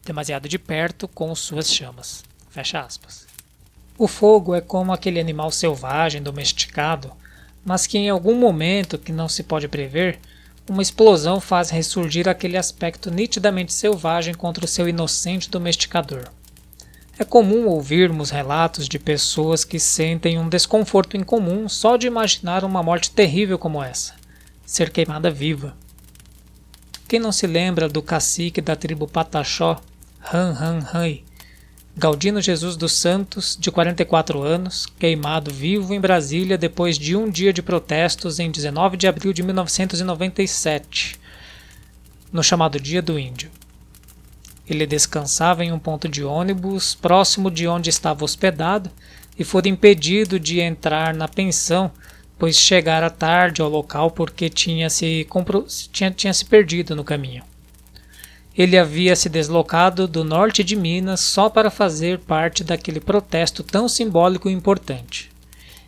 demasiado 0.04 0.48
de 0.48 0.58
perto 0.58 1.08
com 1.08 1.34
suas 1.34 1.72
chamas. 1.72 2.24
Fecha 2.48 2.80
aspas. 2.80 3.26
O 3.98 4.06
fogo 4.06 4.54
é 4.54 4.60
como 4.60 4.92
aquele 4.92 5.18
animal 5.18 5.50
selvagem, 5.50 6.22
domesticado, 6.22 7.12
mas 7.64 7.86
que 7.86 7.98
em 7.98 8.08
algum 8.08 8.36
momento 8.36 8.98
que 8.98 9.10
não 9.10 9.28
se 9.28 9.42
pode 9.42 9.66
prever, 9.66 10.20
uma 10.68 10.82
explosão 10.82 11.40
faz 11.40 11.70
ressurgir 11.70 12.28
aquele 12.28 12.56
aspecto 12.56 13.10
nitidamente 13.10 13.72
selvagem 13.72 14.34
contra 14.34 14.64
o 14.64 14.68
seu 14.68 14.88
inocente 14.88 15.50
domesticador. 15.50 16.24
É 17.18 17.24
comum 17.24 17.66
ouvirmos 17.66 18.30
relatos 18.30 18.88
de 18.88 18.98
pessoas 18.98 19.64
que 19.64 19.78
sentem 19.78 20.38
um 20.38 20.48
desconforto 20.48 21.16
incomum 21.16 21.68
só 21.68 21.96
de 21.96 22.06
imaginar 22.06 22.64
uma 22.64 22.82
morte 22.82 23.10
terrível 23.10 23.58
como 23.58 23.82
essa 23.82 24.14
ser 24.66 24.90
queimada 24.90 25.30
viva. 25.30 25.76
Quem 27.08 27.20
não 27.20 27.30
se 27.30 27.46
lembra 27.46 27.88
do 27.88 28.02
cacique 28.02 28.60
da 28.60 28.74
tribo 28.74 29.06
Pataxó, 29.06 29.80
Han 30.32 30.56
Han 30.60 30.86
Han, 30.92 31.18
Galdino 31.98 32.42
Jesus 32.42 32.76
dos 32.76 32.92
Santos, 32.92 33.56
de 33.58 33.70
44 33.70 34.42
anos, 34.42 34.84
queimado 34.98 35.50
vivo 35.50 35.94
em 35.94 36.00
Brasília 36.00 36.58
depois 36.58 36.98
de 36.98 37.16
um 37.16 37.30
dia 37.30 37.54
de 37.54 37.62
protestos 37.62 38.38
em 38.38 38.50
19 38.50 38.98
de 38.98 39.08
abril 39.08 39.32
de 39.32 39.42
1997, 39.42 41.18
no 42.30 42.42
chamado 42.42 42.78
Dia 42.78 43.00
do 43.00 43.18
Índio. 43.18 43.50
Ele 44.68 44.86
descansava 44.86 45.64
em 45.64 45.72
um 45.72 45.78
ponto 45.78 46.06
de 46.06 46.22
ônibus 46.22 46.94
próximo 46.94 47.50
de 47.50 47.66
onde 47.66 47.88
estava 47.88 48.26
hospedado 48.26 48.90
e 49.38 49.42
foi 49.42 49.62
impedido 49.64 50.38
de 50.38 50.60
entrar 50.60 51.14
na 51.14 51.26
pensão, 51.26 51.90
pois 52.38 52.58
chegara 52.58 53.08
tarde 53.08 53.62
ao 53.62 53.70
local 53.70 54.10
porque 54.10 54.50
tinha 54.50 54.90
se, 54.90 55.26
tinha, 55.90 56.10
tinha 56.10 56.34
se 56.34 56.44
perdido 56.44 56.94
no 56.94 57.02
caminho. 57.02 57.42
Ele 58.56 58.78
havia 58.78 59.14
se 59.14 59.28
deslocado 59.28 60.08
do 60.08 60.24
norte 60.24 60.64
de 60.64 60.74
Minas 60.74 61.20
só 61.20 61.50
para 61.50 61.70
fazer 61.70 62.20
parte 62.20 62.64
daquele 62.64 63.00
protesto 63.00 63.62
tão 63.62 63.86
simbólico 63.86 64.48
e 64.48 64.52
importante. 64.52 65.30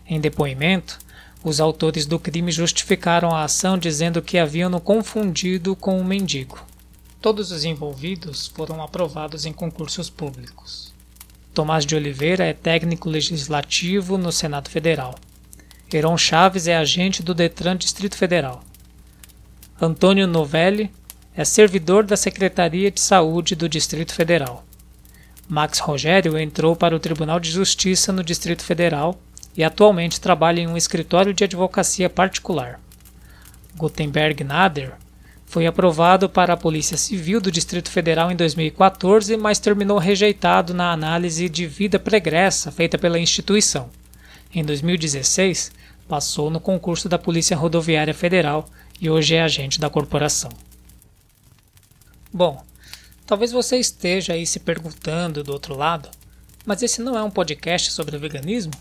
Em 0.06 0.20
depoimento, 0.20 0.98
os 1.42 1.60
autores 1.60 2.04
do 2.04 2.18
crime 2.18 2.52
justificaram 2.52 3.30
a 3.30 3.44
ação 3.44 3.78
dizendo 3.78 4.20
que 4.20 4.37
haviam 4.37 4.68
no 4.68 4.80
confundido 4.80 5.75
com 5.75 5.98
um 5.98 6.04
mendigo. 6.04 6.58
Todos 7.22 7.50
os 7.50 7.64
envolvidos 7.64 8.48
foram 8.48 8.82
aprovados 8.82 9.46
em 9.46 9.52
concursos 9.52 10.10
públicos. 10.10 10.92
Tomás 11.54 11.87
de 11.87 11.96
Oliveira 11.96 12.44
é 12.44 12.52
técnico 12.52 13.08
legislativo 13.08 14.18
no 14.18 14.30
Senado 14.30 14.68
Federal. 14.68 15.14
Heron 15.92 16.18
Chaves 16.18 16.68
é 16.68 16.76
agente 16.76 17.22
do 17.22 17.34
Detran 17.34 17.76
Distrito 17.76 18.16
Federal. 18.16 18.62
Antônio 19.80 20.26
Novelli 20.26 20.90
é 21.38 21.45
servidor 21.45 22.02
da 22.02 22.16
Secretaria 22.16 22.90
de 22.90 23.00
Saúde 23.00 23.54
do 23.54 23.68
Distrito 23.68 24.12
Federal. 24.12 24.64
Max 25.49 25.78
Rogério 25.78 26.37
entrou 26.37 26.75
para 26.75 26.97
o 26.97 26.99
Tribunal 26.99 27.38
de 27.38 27.49
Justiça 27.49 28.12
no 28.12 28.25
Distrito 28.25 28.64
Federal 28.64 29.16
e 29.57 29.62
atualmente 29.62 30.21
trabalha 30.21 30.61
em 30.61 30.66
um 30.66 30.76
escritório 30.76 31.33
de 31.33 31.45
advocacia 31.45 32.11
particular. 32.11 32.80
Gutenberg 33.76 34.42
Nader 34.42 34.95
foi 35.47 35.64
aprovado 35.64 36.28
para 36.28 36.54
a 36.54 36.57
Polícia 36.57 36.97
Civil 36.97 37.40
do 37.40 37.52
Distrito 37.52 37.88
Federal 37.88 38.33
em 38.33 38.37
2014, 38.37 39.37
mas 39.37 39.61
terminou 39.61 39.99
rejeitado 39.99 40.75
na 40.75 40.90
análise 40.90 41.49
de 41.49 41.68
vida 41.68 42.00
pregressa 42.00 42.73
feita 42.73 42.99
pela 42.99 43.16
instituição. 43.16 43.90
Em 44.52 44.64
2016, 44.64 45.71
passou 46.09 46.50
no 46.50 46.59
concurso 46.59 47.09
da 47.09 47.16
Polícia 47.16 47.57
Rodoviária 47.57 48.12
Federal 48.12 48.68
e 49.00 49.09
hoje 49.09 49.37
é 49.37 49.42
agente 49.42 49.78
da 49.78 49.88
corporação. 49.88 50.50
Bom, 52.32 52.62
talvez 53.26 53.52
você 53.52 53.78
esteja 53.78 54.35
aí 54.35 54.47
se 54.47 54.61
perguntando 54.61 55.42
do 55.42 55.52
outro 55.52 55.75
lado, 55.75 56.11
mas 56.64 56.82
esse 56.82 57.00
não 57.00 57.16
é 57.16 57.23
um 57.23 57.30
podcast 57.30 57.90
sobre 57.92 58.18
veganismo? 58.18 58.73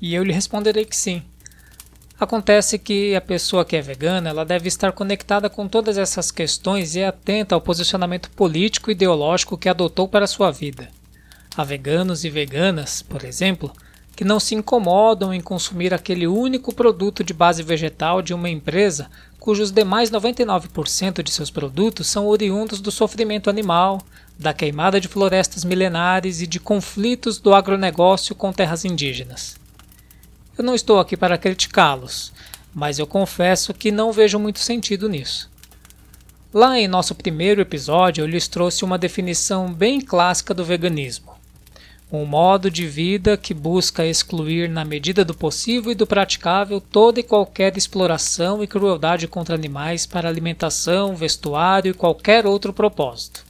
E 0.00 0.14
eu 0.14 0.22
lhe 0.22 0.32
responderei 0.32 0.84
que 0.84 0.96
sim. 0.96 1.22
Acontece 2.18 2.78
que 2.78 3.14
a 3.14 3.20
pessoa 3.20 3.64
que 3.64 3.76
é 3.76 3.82
vegana 3.82 4.30
ela 4.30 4.44
deve 4.44 4.68
estar 4.68 4.92
conectada 4.92 5.50
com 5.50 5.68
todas 5.68 5.98
essas 5.98 6.30
questões 6.30 6.94
e 6.94 7.02
atenta 7.02 7.54
ao 7.54 7.60
posicionamento 7.60 8.30
político 8.30 8.90
e 8.90 8.92
ideológico 8.92 9.58
que 9.58 9.68
adotou 9.68 10.08
para 10.08 10.26
sua 10.26 10.50
vida. 10.50 10.88
Há 11.56 11.64
veganos 11.64 12.24
e 12.24 12.30
veganas, 12.30 13.02
por 13.02 13.24
exemplo, 13.24 13.72
que 14.16 14.24
não 14.24 14.40
se 14.40 14.54
incomodam 14.54 15.32
em 15.32 15.42
consumir 15.42 15.92
aquele 15.92 16.26
único 16.26 16.74
produto 16.74 17.22
de 17.22 17.34
base 17.34 17.62
vegetal 17.62 18.22
de 18.22 18.32
uma 18.32 18.48
empresa 18.48 19.10
cujos 19.38 19.70
demais 19.70 20.10
99% 20.10 21.22
de 21.22 21.30
seus 21.30 21.50
produtos 21.50 22.08
são 22.08 22.26
oriundos 22.26 22.80
do 22.80 22.90
sofrimento 22.90 23.48
animal, 23.48 24.00
da 24.36 24.52
queimada 24.52 25.00
de 25.00 25.06
florestas 25.06 25.64
milenares 25.64 26.40
e 26.40 26.46
de 26.46 26.58
conflitos 26.58 27.38
do 27.38 27.54
agronegócio 27.54 28.34
com 28.34 28.52
terras 28.52 28.84
indígenas. 28.84 29.56
Eu 30.58 30.64
não 30.64 30.74
estou 30.74 30.98
aqui 30.98 31.16
para 31.16 31.38
criticá-los, 31.38 32.32
mas 32.74 32.98
eu 32.98 33.06
confesso 33.06 33.74
que 33.74 33.92
não 33.92 34.10
vejo 34.10 34.38
muito 34.38 34.58
sentido 34.58 35.08
nisso. 35.08 35.50
Lá 36.52 36.78
em 36.78 36.88
nosso 36.88 37.14
primeiro 37.14 37.60
episódio, 37.60 38.22
eu 38.22 38.26
lhes 38.26 38.48
trouxe 38.48 38.82
uma 38.82 38.96
definição 38.96 39.72
bem 39.72 40.00
clássica 40.00 40.54
do 40.54 40.64
veganismo. 40.64 41.35
Um 42.10 42.24
modo 42.24 42.70
de 42.70 42.86
vida 42.86 43.36
que 43.36 43.52
busca 43.52 44.06
excluir, 44.06 44.68
na 44.68 44.84
medida 44.84 45.24
do 45.24 45.34
possível 45.34 45.90
e 45.90 45.94
do 45.94 46.06
praticável, 46.06 46.80
toda 46.80 47.18
e 47.18 47.22
qualquer 47.24 47.76
exploração 47.76 48.62
e 48.62 48.66
crueldade 48.68 49.26
contra 49.26 49.56
animais 49.56 50.06
para 50.06 50.28
alimentação, 50.28 51.16
vestuário 51.16 51.90
e 51.90 51.94
qualquer 51.94 52.46
outro 52.46 52.72
propósito. 52.72 53.44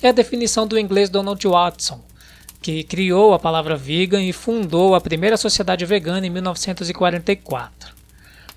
É 0.00 0.10
a 0.10 0.12
definição 0.12 0.68
do 0.68 0.78
inglês 0.78 1.10
Donald 1.10 1.44
Watson, 1.44 2.00
que 2.62 2.84
criou 2.84 3.34
a 3.34 3.40
palavra 3.40 3.76
vegan 3.76 4.22
e 4.22 4.32
fundou 4.32 4.94
a 4.94 5.00
primeira 5.00 5.36
sociedade 5.36 5.84
vegana 5.84 6.24
em 6.24 6.30
1944. 6.30 7.92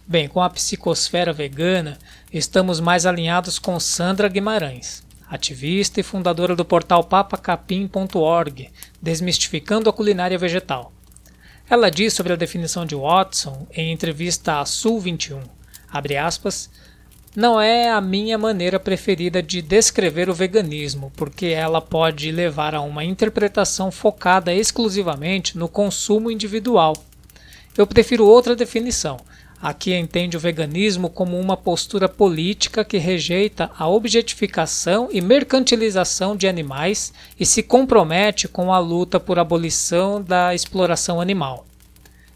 Bem, 0.05 0.27
com 0.27 0.41
a 0.41 0.49
psicosfera 0.49 1.33
vegana, 1.33 1.97
estamos 2.31 2.79
mais 2.79 3.03
alinhados 3.03 3.57
com 3.57 3.79
Sandra 3.79 4.27
Guimarães, 4.27 5.01
ativista 5.33 5.99
e 5.99 6.03
fundadora 6.03 6.55
do 6.55 6.63
portal 6.63 7.03
papacapim.org, 7.03 8.69
desmistificando 9.01 9.89
a 9.89 9.93
culinária 9.93 10.37
vegetal. 10.37 10.93
Ela 11.67 11.89
diz 11.89 12.13
sobre 12.13 12.33
a 12.33 12.35
definição 12.35 12.85
de 12.85 12.95
Watson 12.95 13.65
em 13.73 13.91
entrevista 13.91 14.59
à 14.59 14.65
Sul 14.65 14.99
21, 14.99 15.41
aspas, 16.23 16.69
não 17.35 17.59
é 17.59 17.89
a 17.89 17.99
minha 17.99 18.37
maneira 18.37 18.79
preferida 18.79 19.41
de 19.41 19.59
descrever 19.59 20.29
o 20.29 20.35
veganismo, 20.35 21.11
porque 21.15 21.47
ela 21.47 21.81
pode 21.81 22.31
levar 22.31 22.75
a 22.75 22.81
uma 22.81 23.03
interpretação 23.03 23.89
focada 23.89 24.53
exclusivamente 24.53 25.57
no 25.57 25.67
consumo 25.67 26.29
individual. 26.29 26.93
Eu 27.75 27.87
prefiro 27.87 28.27
outra 28.27 28.55
definição. 28.55 29.17
Aqui 29.63 29.95
entende 29.95 30.35
o 30.35 30.39
veganismo 30.41 31.09
como 31.09 31.39
uma 31.39 31.55
postura 31.55 32.09
política 32.09 32.83
que 32.83 32.97
rejeita 32.97 33.71
a 33.79 33.87
objetificação 33.87 35.07
e 35.09 35.21
mercantilização 35.21 36.35
de 36.35 36.49
animais 36.49 37.13
e 37.39 37.45
se 37.45 37.63
compromete 37.63 38.49
com 38.49 38.73
a 38.73 38.79
luta 38.79 39.21
por 39.21 39.39
abolição 39.39 40.21
da 40.21 40.53
exploração 40.53 41.21
animal. 41.21 41.65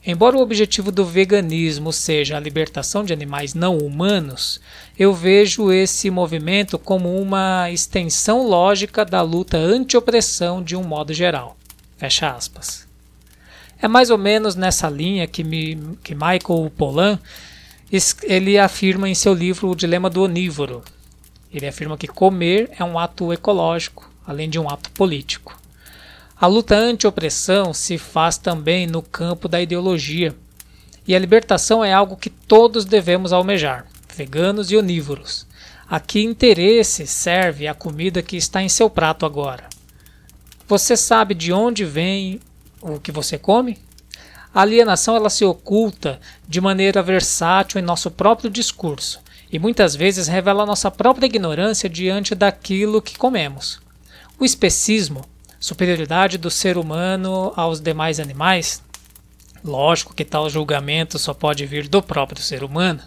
Embora 0.06 0.38
o 0.38 0.42
objetivo 0.42 0.90
do 0.90 1.04
veganismo 1.04 1.92
seja 1.92 2.38
a 2.38 2.40
libertação 2.40 3.04
de 3.04 3.12
animais 3.12 3.54
não 3.54 3.78
humanos, 3.78 4.62
eu 4.98 5.14
vejo 5.14 5.70
esse 5.70 6.10
movimento 6.10 6.80
como 6.80 7.14
uma 7.14 7.70
extensão 7.70 8.48
lógica 8.48 9.04
da 9.04 9.22
luta 9.22 9.58
anti-opressão 9.58 10.64
de 10.64 10.78
um 10.78 10.84
modo 10.84 11.14
geral. 11.14 11.58
Fecha 11.98 12.32
aspas. 12.32 12.87
É 13.82 13.88
mais 13.88 14.10
ou 14.10 14.18
menos 14.18 14.56
nessa 14.56 14.90
linha 14.90 15.28
que, 15.28 15.44
me, 15.44 15.98
que 16.04 16.16
Michael 16.16 16.72
Pollan 16.76 17.20
ele 18.24 18.58
afirma 18.58 19.08
em 19.08 19.14
seu 19.14 19.34
livro 19.34 19.70
O 19.70 19.76
Dilema 19.76 20.10
do 20.10 20.24
Onívoro. 20.24 20.84
Ele 21.54 21.68
afirma 21.68 21.98
que 21.98 22.08
comer 22.08 22.70
é 22.78 22.84
um 22.84 23.00
ato 23.00 23.32
ecológico, 23.32 24.12
além 24.26 24.50
de 24.50 24.60
um 24.60 24.70
ato 24.70 24.92
político. 24.92 25.58
A 26.40 26.46
luta 26.46 26.76
anti-opressão 26.76 27.74
se 27.74 27.98
faz 27.98 28.38
também 28.38 28.86
no 28.86 29.02
campo 29.02 29.48
da 29.48 29.62
ideologia, 29.62 30.36
e 31.08 31.16
a 31.16 31.20
libertação 31.20 31.84
é 31.84 31.94
algo 31.94 32.18
que 32.18 32.30
todos 32.30 32.84
devemos 32.84 33.32
almejar, 33.32 33.88
veganos 34.16 34.70
e 34.72 34.76
onívoros. 34.76 35.48
A 35.90 36.02
que 36.02 36.22
interesse 36.22 37.08
serve 37.08 37.66
a 37.66 37.74
comida 37.74 38.22
que 38.22 38.36
está 38.36 38.62
em 38.62 38.68
seu 38.68 38.90
prato 38.90 39.26
agora? 39.26 39.70
Você 40.68 40.98
sabe 40.98 41.34
de 41.34 41.54
onde 41.54 41.86
vem 41.86 42.42
o 42.82 43.00
que 43.00 43.12
você 43.12 43.38
come? 43.38 43.78
A 44.54 44.62
alienação 44.62 45.16
ela 45.16 45.30
se 45.30 45.46
oculta 45.46 46.20
de 46.48 46.60
maneira 46.60 47.02
versátil 47.02 47.80
em 47.80 47.84
nosso 47.84 48.10
próprio 48.10 48.50
discurso 48.50 49.20
e 49.52 49.60
muitas 49.60 49.96
vezes 49.96 50.28
revela 50.28 50.66
nossa 50.66 50.90
própria 50.92 51.26
ignorância 51.26 51.90
diante 51.90 52.36
daquilo 52.36 53.02
que 53.02 53.18
comemos. 53.18 53.80
O 54.40 54.46
especismo, 54.46 55.26
superioridade 55.60 56.38
do 56.38 56.52
ser 56.52 56.78
humano 56.78 57.54
aos 57.56 57.80
demais 57.80 58.20
animais, 58.20 58.82
lógico 59.64 60.14
que 60.14 60.26
tal 60.26 60.50
julgamento 60.50 61.18
só 61.18 61.34
pode 61.34 61.66
vir 61.66 61.88
do 61.88 62.02
próprio 62.02 62.42
ser 62.42 62.64
humano, 62.64 63.02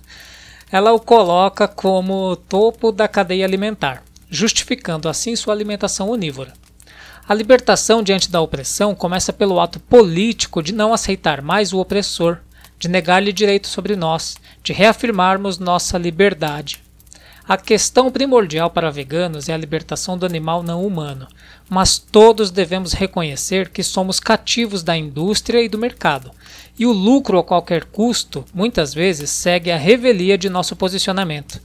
ela 0.73 0.93
o 0.93 1.01
coloca 1.01 1.67
como 1.67 2.37
topo 2.37 2.93
da 2.93 3.09
cadeia 3.09 3.45
alimentar, 3.45 4.03
justificando 4.31 5.09
assim 5.09 5.35
sua 5.35 5.53
alimentação 5.53 6.09
onívora. 6.09 6.53
A 7.31 7.35
libertação 7.35 8.03
diante 8.03 8.29
da 8.29 8.41
opressão 8.41 8.93
começa 8.93 9.33
pelo 9.33 9.61
ato 9.61 9.79
político 9.79 10.61
de 10.61 10.75
não 10.75 10.93
aceitar 10.93 11.41
mais 11.41 11.73
o 11.73 11.79
opressor, 11.79 12.39
de 12.77 12.89
negar-lhe 12.89 13.33
direito 13.33 13.69
sobre 13.69 13.95
nós, 13.95 14.37
de 14.65 14.73
reafirmarmos 14.73 15.57
nossa 15.57 15.97
liberdade. 15.97 16.83
A 17.49 17.57
questão 17.57 18.11
primordial 18.11 18.69
para 18.69 18.91
veganos 18.91 19.49
é 19.49 19.53
a 19.53 19.57
libertação 19.57 20.19
do 20.19 20.27
animal 20.27 20.65
não 20.65 20.85
humano, 20.85 21.29
mas 21.69 22.01
todos 22.01 22.51
devemos 22.51 22.95
reconhecer 22.95 23.69
que 23.69 23.85
somos 23.85 24.19
cativos 24.19 24.83
da 24.83 24.97
indústria 24.97 25.63
e 25.63 25.69
do 25.69 25.79
mercado, 25.79 26.33
e 26.77 26.85
o 26.85 26.91
lucro 26.91 27.39
a 27.39 27.45
qualquer 27.45 27.85
custo, 27.85 28.45
muitas 28.53 28.93
vezes, 28.93 29.31
segue 29.31 29.71
a 29.71 29.77
revelia 29.77 30.37
de 30.37 30.51
nosso 30.51 30.75
posicionamento. 30.75 31.61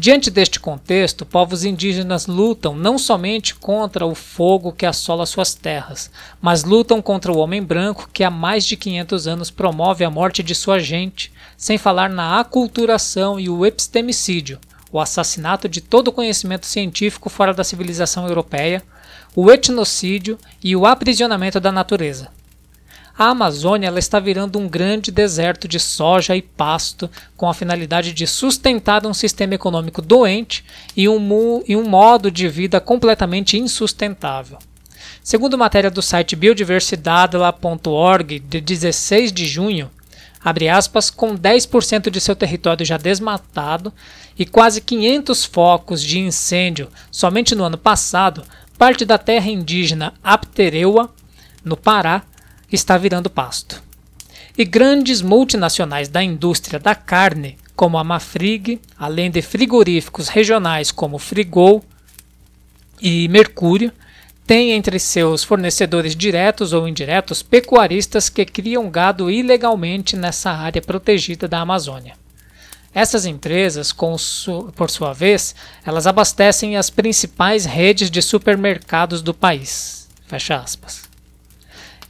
Diante 0.00 0.30
deste 0.30 0.60
contexto, 0.60 1.26
povos 1.26 1.64
indígenas 1.64 2.28
lutam 2.28 2.72
não 2.76 2.96
somente 2.96 3.52
contra 3.56 4.06
o 4.06 4.14
fogo 4.14 4.70
que 4.70 4.86
assola 4.86 5.26
suas 5.26 5.54
terras, 5.54 6.08
mas 6.40 6.62
lutam 6.62 7.02
contra 7.02 7.32
o 7.32 7.38
homem 7.38 7.60
branco 7.60 8.08
que 8.12 8.22
há 8.22 8.30
mais 8.30 8.64
de 8.64 8.76
500 8.76 9.26
anos 9.26 9.50
promove 9.50 10.04
a 10.04 10.10
morte 10.10 10.40
de 10.40 10.54
sua 10.54 10.78
gente, 10.78 11.32
sem 11.56 11.76
falar 11.76 12.08
na 12.08 12.38
aculturação 12.38 13.40
e 13.40 13.50
o 13.50 13.66
epistemicídio, 13.66 14.60
o 14.92 15.00
assassinato 15.00 15.68
de 15.68 15.80
todo 15.80 16.12
conhecimento 16.12 16.66
científico 16.66 17.28
fora 17.28 17.52
da 17.52 17.64
civilização 17.64 18.24
europeia, 18.28 18.84
o 19.34 19.50
etnocídio 19.50 20.38
e 20.62 20.76
o 20.76 20.86
aprisionamento 20.86 21.58
da 21.58 21.72
natureza. 21.72 22.37
A 23.18 23.26
Amazônia 23.30 23.88
ela 23.88 23.98
está 23.98 24.20
virando 24.20 24.60
um 24.60 24.68
grande 24.68 25.10
deserto 25.10 25.66
de 25.66 25.80
soja 25.80 26.36
e 26.36 26.42
pasto, 26.42 27.10
com 27.36 27.48
a 27.48 27.54
finalidade 27.54 28.12
de 28.12 28.28
sustentar 28.28 29.04
um 29.04 29.12
sistema 29.12 29.56
econômico 29.56 30.00
doente 30.00 30.64
e 30.96 31.08
um, 31.08 31.64
e 31.66 31.74
um 31.74 31.82
modo 31.82 32.30
de 32.30 32.48
vida 32.48 32.80
completamente 32.80 33.58
insustentável. 33.58 34.58
Segundo 35.20 35.58
matéria 35.58 35.90
do 35.90 36.00
site 36.00 36.36
biodiversidade.org 36.36 38.38
de 38.38 38.60
16 38.60 39.32
de 39.32 39.46
junho, 39.46 39.90
abre 40.40 40.68
aspas, 40.68 41.10
com 41.10 41.36
10% 41.36 42.10
de 42.10 42.20
seu 42.20 42.36
território 42.36 42.86
já 42.86 42.96
desmatado 42.96 43.92
e 44.38 44.46
quase 44.46 44.80
500 44.80 45.44
focos 45.44 46.04
de 46.04 46.20
incêndio 46.20 46.88
somente 47.10 47.56
no 47.56 47.64
ano 47.64 47.78
passado, 47.78 48.44
parte 48.78 49.04
da 49.04 49.18
terra 49.18 49.50
indígena 49.50 50.14
Aptereua, 50.22 51.12
no 51.64 51.76
Pará, 51.76 52.22
está 52.76 52.96
virando 52.96 53.30
pasto. 53.30 53.82
E 54.56 54.64
grandes 54.64 55.22
multinacionais 55.22 56.08
da 56.08 56.22
indústria 56.22 56.78
da 56.78 56.94
carne, 56.94 57.56
como 57.76 57.96
a 57.96 58.04
Mafrig, 58.04 58.80
além 58.98 59.30
de 59.30 59.40
frigoríficos 59.40 60.28
regionais 60.28 60.90
como 60.90 61.18
Frigol 61.18 61.84
e 63.00 63.28
Mercúrio, 63.28 63.92
têm 64.46 64.72
entre 64.72 64.98
seus 64.98 65.44
fornecedores 65.44 66.16
diretos 66.16 66.72
ou 66.72 66.88
indiretos 66.88 67.42
pecuaristas 67.42 68.28
que 68.28 68.44
criam 68.44 68.90
gado 68.90 69.30
ilegalmente 69.30 70.16
nessa 70.16 70.50
área 70.50 70.82
protegida 70.82 71.46
da 71.46 71.60
Amazônia. 71.60 72.14
Essas 72.92 73.26
empresas, 73.26 73.92
por 74.74 74.90
sua 74.90 75.12
vez, 75.12 75.54
elas 75.84 76.06
abastecem 76.06 76.76
as 76.76 76.90
principais 76.90 77.64
redes 77.64 78.10
de 78.10 78.22
supermercados 78.22 79.22
do 79.22 79.34
país. 79.34 80.08
Fecha 80.26 80.56
aspas. 80.56 81.07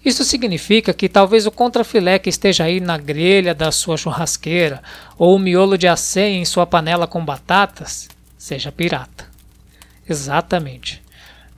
Isso 0.08 0.24
significa 0.24 0.94
que 0.94 1.06
talvez 1.06 1.44
o 1.44 1.50
contrafilé 1.50 2.18
que 2.18 2.30
esteja 2.30 2.64
aí 2.64 2.80
na 2.80 2.96
grelha 2.96 3.54
da 3.54 3.70
sua 3.70 3.98
churrasqueira 3.98 4.82
ou 5.18 5.36
o 5.36 5.38
miolo 5.38 5.76
de 5.76 5.86
aceia 5.86 6.34
em 6.34 6.46
sua 6.46 6.66
panela 6.66 7.06
com 7.06 7.22
batatas 7.22 8.08
seja 8.38 8.72
pirata. 8.72 9.26
Exatamente. 10.08 11.02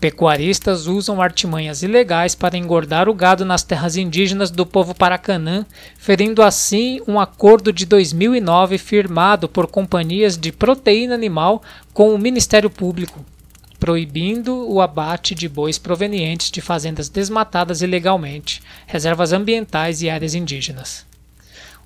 Pecuaristas 0.00 0.88
usam 0.88 1.22
artimanhas 1.22 1.84
ilegais 1.84 2.34
para 2.34 2.58
engordar 2.58 3.08
o 3.08 3.14
gado 3.14 3.44
nas 3.44 3.62
terras 3.62 3.96
indígenas 3.96 4.50
do 4.50 4.66
povo 4.66 4.96
Paracanã, 4.96 5.64
ferindo 5.96 6.42
assim 6.42 7.00
um 7.06 7.20
acordo 7.20 7.72
de 7.72 7.86
2009 7.86 8.78
firmado 8.78 9.48
por 9.48 9.68
companhias 9.68 10.36
de 10.36 10.50
proteína 10.50 11.14
animal 11.14 11.62
com 11.94 12.12
o 12.12 12.18
Ministério 12.18 12.68
Público, 12.68 13.24
proibindo 13.80 14.70
o 14.70 14.80
abate 14.82 15.34
de 15.34 15.48
bois 15.48 15.78
provenientes 15.78 16.50
de 16.50 16.60
fazendas 16.60 17.08
desmatadas 17.08 17.80
ilegalmente, 17.80 18.62
reservas 18.86 19.32
ambientais 19.32 20.02
e 20.02 20.10
áreas 20.10 20.34
indígenas. 20.34 21.06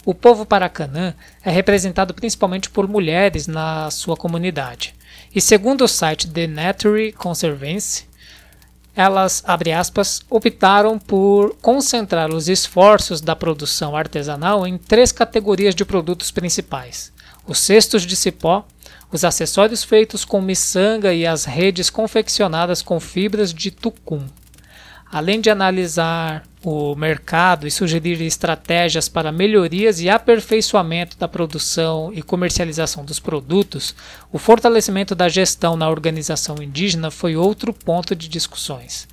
O 0.05 0.13
povo 0.13 0.45
Paracanã 0.45 1.15
é 1.43 1.51
representado 1.51 2.13
principalmente 2.13 2.69
por 2.69 2.89
mulheres 2.89 3.47
na 3.47 3.91
sua 3.91 4.17
comunidade. 4.17 4.95
E 5.35 5.41
segundo 5.41 5.85
o 5.85 5.89
site 5.89 6.29
The 6.29 6.49
Nature 6.49 7.13
Conservancy, 7.13 8.05
elas, 8.95 9.43
aspas, 9.47 10.21
optaram 10.29 10.99
por 10.99 11.57
concentrar 11.63 12.31
os 12.33 12.49
esforços 12.49 13.21
da 13.21 13.35
produção 13.35 13.97
artesanal 13.97 14.67
em 14.67 14.77
três 14.77 15.11
categorias 15.11 15.75
de 15.75 15.85
produtos 15.85 16.31
principais: 16.31 17.13
os 17.47 17.59
cestos 17.59 18.03
de 18.03 18.15
cipó, 18.15 18.67
os 19.15 19.25
acessórios 19.25 19.85
feitos 19.85 20.25
com 20.25 20.43
miçanga 20.43 21.15
e 21.15 21.25
as 21.25 21.45
redes 21.45 21.89
confeccionadas 21.89 22.83
com 22.83 22.99
fibras 22.99 23.55
de 23.55 23.71
tucum. 23.71 24.27
Além 25.09 25.41
de 25.41 25.49
analisar 25.49 26.43
o 26.65 26.97
mercado 26.97 27.65
e 27.65 27.71
sugerir 27.71 28.21
estratégias 28.21 29.09
para 29.09 29.31
melhorias 29.31 30.01
e 30.01 30.11
aperfeiçoamento 30.11 31.17
da 31.17 31.29
produção 31.29 32.11
e 32.13 32.23
comercialização 32.23 33.05
dos 33.05 33.21
produtos, 33.21 33.95
o 34.33 34.39
fortalecimento 34.39 35.15
da 35.15 35.29
gestão 35.29 35.77
na 35.77 35.89
organização 35.89 36.61
indígena 36.61 37.09
foi 37.09 37.37
outro 37.37 37.73
ponto 37.73 38.17
de 38.17 38.27
discussões. 38.29 39.07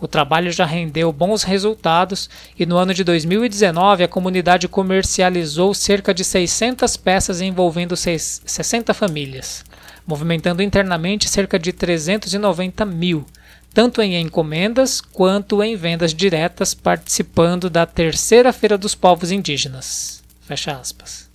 O 0.00 0.06
trabalho 0.06 0.52
já 0.52 0.64
rendeu 0.64 1.12
bons 1.12 1.42
resultados 1.42 2.30
e 2.56 2.64
no 2.64 2.76
ano 2.76 2.94
de 2.94 3.02
2019 3.02 4.04
a 4.04 4.08
comunidade 4.08 4.68
comercializou 4.68 5.74
cerca 5.74 6.14
de 6.14 6.22
600 6.22 6.96
peças 6.96 7.40
envolvendo 7.40 7.96
60 7.96 8.94
famílias, 8.94 9.64
movimentando 10.06 10.62
internamente 10.62 11.28
cerca 11.28 11.58
de 11.58 11.72
390 11.72 12.84
mil, 12.84 13.26
tanto 13.74 14.00
em 14.00 14.20
encomendas 14.20 15.00
quanto 15.00 15.62
em 15.62 15.74
vendas 15.74 16.14
diretas, 16.14 16.74
participando 16.74 17.68
da 17.68 17.84
terceira 17.84 18.52
Feira 18.52 18.78
dos 18.78 18.94
Povos 18.94 19.32
Indígenas. 19.32 20.22
Fecha 20.42 20.72
aspas. 20.72 21.28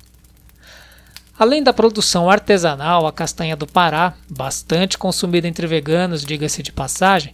Além 1.37 1.61
da 1.61 1.73
produção 1.73 2.29
artesanal, 2.29 3.05
a 3.05 3.11
castanha 3.11 3.55
do 3.55 3.67
Pará, 3.67 4.13
bastante 4.29 4.97
consumida 4.97 5.47
entre 5.47 5.67
veganos, 5.67 6.23
diga-se 6.23 6.63
de 6.63 6.71
passagem, 6.71 7.33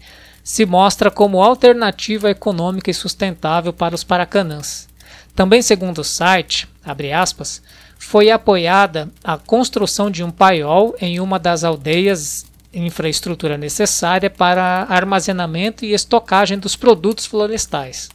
se 0.49 0.65
mostra 0.65 1.11
como 1.11 1.43
alternativa 1.43 2.27
econômica 2.27 2.89
e 2.89 2.93
sustentável 2.93 3.71
para 3.71 3.93
os 3.93 4.03
paracanãs. 4.03 4.89
Também, 5.35 5.61
segundo 5.61 5.99
o 5.99 6.03
site, 6.03 6.67
aspas, 7.15 7.61
foi 7.99 8.31
apoiada 8.31 9.11
a 9.23 9.37
construção 9.37 10.09
de 10.09 10.23
um 10.23 10.31
paiol 10.31 10.95
em 10.99 11.19
uma 11.19 11.37
das 11.37 11.63
aldeias 11.63 12.47
infraestrutura 12.73 13.59
necessária 13.59 14.27
para 14.27 14.87
armazenamento 14.89 15.85
e 15.85 15.93
estocagem 15.93 16.57
dos 16.57 16.75
produtos 16.75 17.27
florestais. 17.27 18.09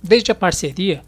Desde 0.00 0.30
a 0.30 0.36
parceria, 0.36 1.02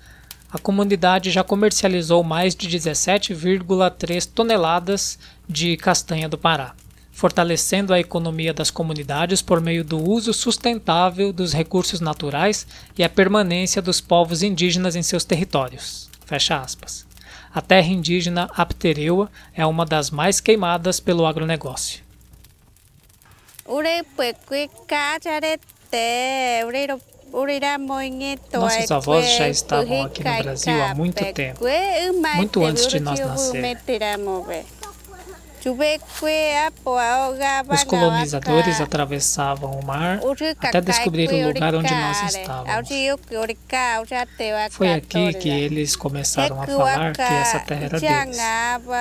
a 0.50 0.58
comunidade 0.58 1.30
já 1.30 1.44
comercializou 1.44 2.24
mais 2.24 2.56
de 2.56 2.68
17,3 2.68 4.28
toneladas 4.34 5.20
de 5.48 5.76
castanha 5.76 6.28
do 6.28 6.36
Pará 6.36 6.74
fortalecendo 7.18 7.92
a 7.92 7.98
economia 7.98 8.54
das 8.54 8.70
comunidades 8.70 9.42
por 9.42 9.60
meio 9.60 9.82
do 9.82 10.00
uso 10.00 10.32
sustentável 10.32 11.32
dos 11.32 11.52
recursos 11.52 12.00
naturais 12.00 12.64
e 12.96 13.02
a 13.02 13.08
permanência 13.08 13.82
dos 13.82 14.00
povos 14.00 14.44
indígenas 14.44 14.94
em 14.94 15.02
seus 15.02 15.24
territórios. 15.24 16.08
Fecha 16.24 16.60
aspas. 16.60 17.04
A 17.52 17.60
terra 17.60 17.88
indígena 17.88 18.48
Aptereua 18.56 19.28
é 19.52 19.66
uma 19.66 19.84
das 19.84 20.12
mais 20.12 20.40
queimadas 20.40 21.00
pelo 21.00 21.26
agronegócio. 21.26 22.04
Nossos 28.60 28.92
avós 28.92 29.26
já 29.36 29.48
estavam 29.48 30.04
aqui 30.04 30.22
no 30.22 30.42
Brasil 30.44 30.84
há 30.84 30.94
muito 30.94 31.32
tempo, 31.32 31.64
muito 32.36 32.64
antes 32.64 32.86
de 32.86 33.00
nós 33.00 33.18
nascermos. 33.18 34.77
Os 37.70 37.84
colonizadores 37.84 38.80
atravessavam 38.80 39.72
o 39.72 39.84
mar 39.84 40.20
até 40.68 40.80
descobrir 40.80 41.28
o 41.28 41.48
lugar 41.48 41.74
onde 41.74 41.92
nós 41.94 42.22
estávamos. 42.34 42.88
Foi 44.70 44.92
aqui 44.92 45.34
que 45.34 45.48
eles 45.48 45.96
começaram 45.96 46.60
a 46.62 46.66
falar 46.66 47.12
que 47.12 47.22
essa 47.22 47.60
terra 47.60 47.84
era 47.84 47.98
deles. 48.24 48.36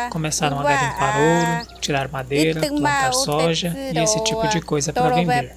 Começaram 0.09 0.59
a 0.59 0.63
garimpar 0.63 1.17
ouro, 1.19 1.79
tirar 1.79 2.07
madeira, 2.09 2.59
plantar 2.79 3.13
soja 3.13 3.67
e 3.93 3.99
esse 3.99 4.23
tipo 4.23 4.47
de 4.47 4.61
coisa 4.61 4.91
para 4.93 5.03
vender. 5.15 5.53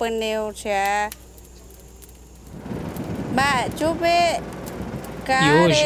E 5.42 5.50
hoje, 5.52 5.84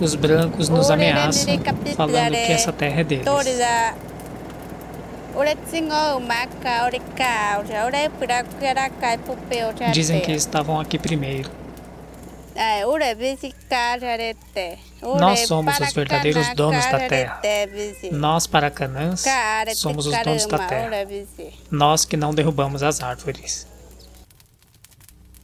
os 0.00 0.14
brancos 0.14 0.68
nos 0.68 0.90
ameaçam, 0.90 1.44
falando 1.96 2.12
que 2.46 2.52
essa 2.52 2.72
terra 2.72 3.00
é 3.00 3.04
deles. 3.04 3.24
Dizem 9.92 10.20
que 10.20 10.32
estavam 10.32 10.80
aqui 10.80 10.98
primeiro. 10.98 11.50
Nós 15.20 15.40
somos 15.46 15.78
os 15.78 15.92
verdadeiros 15.92 16.46
donos 16.54 16.84
da 16.86 16.98
terra. 17.08 17.40
Nós, 18.12 18.46
paracanãs, 18.46 19.22
somos 19.76 20.06
os 20.06 20.12
donos 20.24 20.46
da 20.46 20.56
terra. 20.68 20.88
Nós 21.70 22.04
que 22.06 22.16
não 22.16 22.34
derrubamos 22.34 22.82
as 22.82 23.02
árvores. 23.02 23.66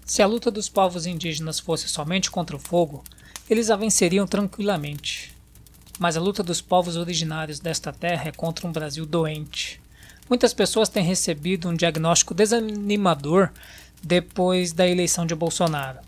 Se 0.06 0.22
a 0.22 0.26
luta 0.26 0.50
dos 0.50 0.70
povos 0.70 1.04
indígenas 1.04 1.60
fosse 1.60 1.86
somente 1.86 2.30
contra 2.30 2.56
o 2.56 2.58
fogo, 2.58 3.04
eles 3.48 3.68
a 3.70 3.76
venceriam 3.76 4.26
tranquilamente. 4.26 5.36
Mas 5.98 6.16
a 6.16 6.20
luta 6.20 6.42
dos 6.42 6.62
povos 6.62 6.96
originários 6.96 7.60
desta 7.60 7.92
terra 7.92 8.28
é 8.28 8.32
contra 8.32 8.66
um 8.66 8.72
Brasil 8.72 9.04
doente. 9.04 9.81
Muitas 10.32 10.54
pessoas 10.54 10.88
têm 10.88 11.04
recebido 11.04 11.68
um 11.68 11.76
diagnóstico 11.76 12.32
desanimador 12.32 13.50
depois 14.02 14.72
da 14.72 14.88
eleição 14.88 15.26
de 15.26 15.34
Bolsonaro. 15.34 15.98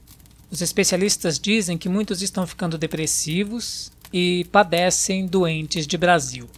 Os 0.50 0.62
especialistas 0.62 1.38
dizem 1.38 1.76
que 1.76 1.90
muitos 1.90 2.22
estão 2.22 2.46
ficando 2.46 2.78
depressivos 2.78 3.92
e 4.10 4.46
padecem 4.50 5.26
doentes 5.26 5.86
de 5.86 5.98
Brasil. 5.98 6.48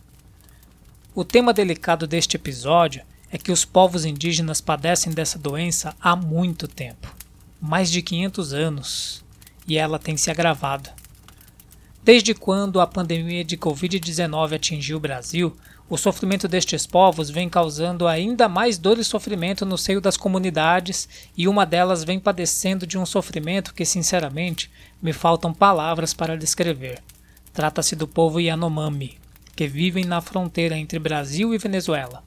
O 1.13 1.25
tema 1.25 1.53
delicado 1.53 2.07
deste 2.07 2.37
episódio 2.37 3.03
é 3.33 3.37
que 3.37 3.51
os 3.51 3.65
povos 3.65 4.05
indígenas 4.05 4.61
padecem 4.61 5.13
dessa 5.13 5.37
doença 5.37 5.93
há 6.01 6.15
muito 6.15 6.69
tempo 6.69 7.13
mais 7.61 7.91
de 7.91 8.01
500 8.01 8.55
anos 8.55 9.25
e 9.67 9.77
ela 9.77 9.99
tem 9.99 10.17
se 10.17 10.31
agravado. 10.31 10.89
Desde 12.01 12.33
quando 12.33 12.81
a 12.81 12.87
pandemia 12.87 13.43
de 13.43 13.57
Covid-19 13.57 14.55
atingiu 14.55 14.99
o 14.99 15.01
Brasil, 15.01 15.57
o 15.89 15.97
sofrimento 15.97 16.49
destes 16.49 16.85
povos 16.85 17.31
vem 17.31 17.49
causando 17.49 18.09
ainda 18.09 18.49
mais 18.49 18.77
dor 18.77 18.99
e 18.99 19.05
sofrimento 19.05 19.65
no 19.65 19.79
seio 19.79 20.01
das 20.01 20.17
comunidades, 20.17 21.09
e 21.37 21.47
uma 21.47 21.65
delas 21.65 22.03
vem 22.03 22.19
padecendo 22.19 22.85
de 22.87 22.99
um 22.99 23.07
sofrimento 23.07 23.73
que, 23.73 23.85
sinceramente, 23.85 24.69
me 25.01 25.13
faltam 25.13 25.55
palavras 25.55 26.13
para 26.13 26.37
descrever. 26.37 27.01
Trata-se 27.53 27.95
do 27.95 28.09
povo 28.09 28.41
Yanomami, 28.41 29.17
que 29.55 29.69
vivem 29.69 30.05
na 30.05 30.21
fronteira 30.21 30.77
entre 30.77 30.99
Brasil 30.99 31.55
e 31.55 31.59
Venezuela. 31.59 32.23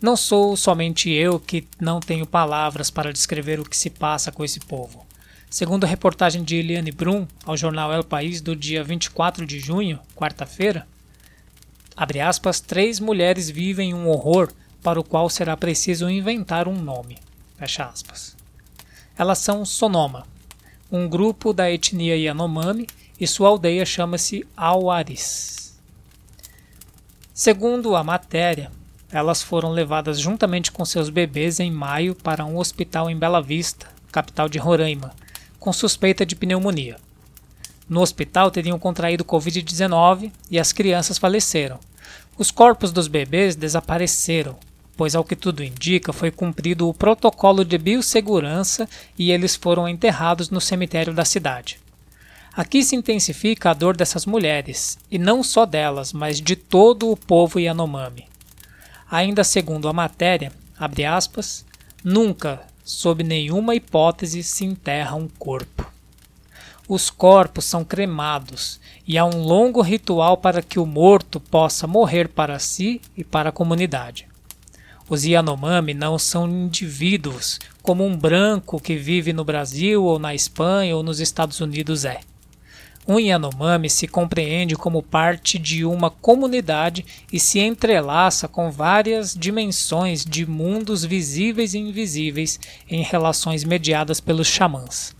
Não 0.00 0.16
sou 0.16 0.56
somente 0.56 1.10
eu 1.10 1.40
que 1.40 1.66
não 1.80 1.98
tenho 1.98 2.26
palavras 2.26 2.88
para 2.88 3.12
descrever 3.12 3.58
o 3.58 3.64
que 3.64 3.76
se 3.76 3.90
passa 3.90 4.30
com 4.30 4.44
esse 4.44 4.60
povo. 4.60 5.04
Segundo 5.50 5.84
a 5.84 5.88
reportagem 5.88 6.44
de 6.44 6.56
Eliane 6.56 6.92
Brum 6.92 7.26
ao 7.44 7.56
jornal 7.56 7.92
El 7.92 8.04
País 8.04 8.40
do 8.40 8.54
dia 8.54 8.84
24 8.84 9.44
de 9.46 9.58
junho, 9.58 9.98
quarta-feira, 10.14 10.86
abre 11.96 12.20
aspas, 12.20 12.60
três 12.60 13.00
mulheres 13.00 13.48
vivem 13.48 13.94
um 13.94 14.08
horror 14.08 14.52
para 14.82 15.00
o 15.00 15.04
qual 15.04 15.30
será 15.30 15.56
preciso 15.56 16.08
inventar 16.08 16.68
um 16.68 16.76
nome. 16.76 17.18
Fecha 17.58 17.84
aspas. 17.86 18.36
Elas 19.18 19.38
são 19.38 19.64
Sonoma, 19.64 20.26
um 20.92 21.08
grupo 21.08 21.52
da 21.52 21.70
etnia 21.70 22.16
Yanomami, 22.16 22.86
e 23.18 23.26
sua 23.26 23.48
aldeia 23.48 23.86
chama-se 23.86 24.46
Auaris. 24.56 25.78
Segundo 27.32 27.96
a 27.96 28.04
matéria, 28.04 28.70
elas 29.10 29.42
foram 29.42 29.70
levadas 29.70 30.20
juntamente 30.20 30.70
com 30.70 30.84
seus 30.84 31.08
bebês 31.08 31.60
em 31.60 31.70
maio 31.70 32.14
para 32.14 32.44
um 32.44 32.58
hospital 32.58 33.08
em 33.08 33.16
Bela 33.16 33.40
Vista, 33.40 33.86
capital 34.12 34.48
de 34.48 34.58
Roraima, 34.58 35.14
com 35.58 35.72
suspeita 35.72 36.26
de 36.26 36.36
pneumonia. 36.36 36.98
No 37.88 38.00
hospital 38.00 38.50
teriam 38.50 38.78
contraído 38.78 39.24
Covid-19 39.24 40.32
e 40.50 40.58
as 40.58 40.72
crianças 40.72 41.18
faleceram. 41.18 41.78
Os 42.36 42.50
corpos 42.50 42.90
dos 42.90 43.06
bebês 43.06 43.54
desapareceram, 43.54 44.56
pois, 44.96 45.14
ao 45.14 45.24
que 45.24 45.36
tudo 45.36 45.62
indica, 45.62 46.12
foi 46.12 46.30
cumprido 46.30 46.88
o 46.88 46.94
protocolo 46.94 47.64
de 47.64 47.78
biossegurança 47.78 48.88
e 49.18 49.30
eles 49.30 49.54
foram 49.54 49.88
enterrados 49.88 50.50
no 50.50 50.60
cemitério 50.60 51.14
da 51.14 51.24
cidade. 51.24 51.78
Aqui 52.56 52.82
se 52.82 52.96
intensifica 52.96 53.70
a 53.70 53.74
dor 53.74 53.96
dessas 53.96 54.24
mulheres, 54.24 54.98
e 55.10 55.18
não 55.18 55.42
só 55.42 55.66
delas, 55.66 56.12
mas 56.12 56.40
de 56.40 56.56
todo 56.56 57.10
o 57.10 57.16
povo 57.16 57.60
Yanomami. 57.60 58.24
Ainda 59.10 59.44
segundo 59.44 59.88
a 59.88 59.92
matéria, 59.92 60.50
aspas, 61.06 61.66
nunca, 62.02 62.62
sob 62.82 63.22
nenhuma 63.22 63.74
hipótese, 63.74 64.42
se 64.42 64.64
enterra 64.64 65.16
um 65.16 65.28
corpo. 65.28 65.95
Os 66.88 67.10
corpos 67.10 67.64
são 67.64 67.84
cremados 67.84 68.78
e 69.04 69.18
há 69.18 69.24
um 69.24 69.42
longo 69.42 69.82
ritual 69.82 70.36
para 70.36 70.62
que 70.62 70.78
o 70.78 70.86
morto 70.86 71.40
possa 71.40 71.84
morrer 71.84 72.28
para 72.28 72.60
si 72.60 73.00
e 73.16 73.24
para 73.24 73.48
a 73.48 73.52
comunidade. 73.52 74.28
Os 75.08 75.24
Yanomami 75.24 75.94
não 75.94 76.16
são 76.16 76.48
indivíduos 76.48 77.58
como 77.82 78.06
um 78.06 78.16
branco 78.16 78.80
que 78.80 78.94
vive 78.94 79.32
no 79.32 79.44
Brasil 79.44 80.04
ou 80.04 80.20
na 80.20 80.32
Espanha 80.32 80.96
ou 80.96 81.02
nos 81.02 81.18
Estados 81.18 81.60
Unidos 81.60 82.04
é. 82.04 82.20
Um 83.08 83.18
Yanomami 83.18 83.90
se 83.90 84.06
compreende 84.06 84.76
como 84.76 85.02
parte 85.02 85.58
de 85.58 85.84
uma 85.84 86.10
comunidade 86.10 87.04
e 87.32 87.40
se 87.40 87.58
entrelaça 87.58 88.46
com 88.46 88.70
várias 88.70 89.34
dimensões 89.34 90.24
de 90.24 90.46
mundos 90.46 91.04
visíveis 91.04 91.74
e 91.74 91.78
invisíveis 91.78 92.60
em 92.88 93.02
relações 93.02 93.64
mediadas 93.64 94.20
pelos 94.20 94.46
xamãs. 94.46 95.15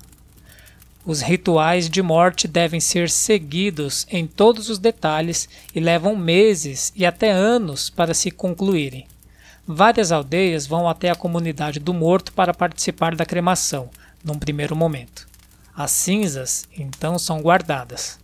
Os 1.06 1.20
rituais 1.20 1.88
de 1.88 2.02
morte 2.02 2.48
devem 2.48 2.80
ser 2.80 3.08
seguidos 3.08 4.08
em 4.10 4.26
todos 4.26 4.68
os 4.68 4.76
detalhes 4.76 5.48
e 5.72 5.78
levam 5.78 6.16
meses 6.16 6.92
e 6.96 7.06
até 7.06 7.30
anos 7.30 7.88
para 7.88 8.12
se 8.12 8.28
concluírem. 8.28 9.06
Várias 9.64 10.10
aldeias 10.10 10.66
vão 10.66 10.88
até 10.88 11.08
a 11.08 11.14
comunidade 11.14 11.78
do 11.78 11.94
morto 11.94 12.32
para 12.32 12.52
participar 12.52 13.14
da 13.14 13.24
cremação, 13.24 13.88
num 14.24 14.36
primeiro 14.36 14.74
momento. 14.74 15.28
As 15.76 15.92
cinzas 15.92 16.66
então 16.76 17.20
são 17.20 17.40
guardadas. 17.40 18.18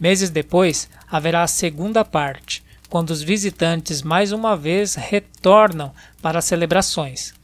Meses 0.00 0.30
depois 0.30 0.88
haverá 1.10 1.42
a 1.42 1.46
segunda 1.46 2.06
parte, 2.06 2.64
quando 2.88 3.10
os 3.10 3.22
visitantes 3.22 4.00
mais 4.00 4.32
uma 4.32 4.56
vez 4.56 4.94
retornam 4.94 5.92
para 6.22 6.38
as 6.38 6.46
celebrações. 6.46 7.34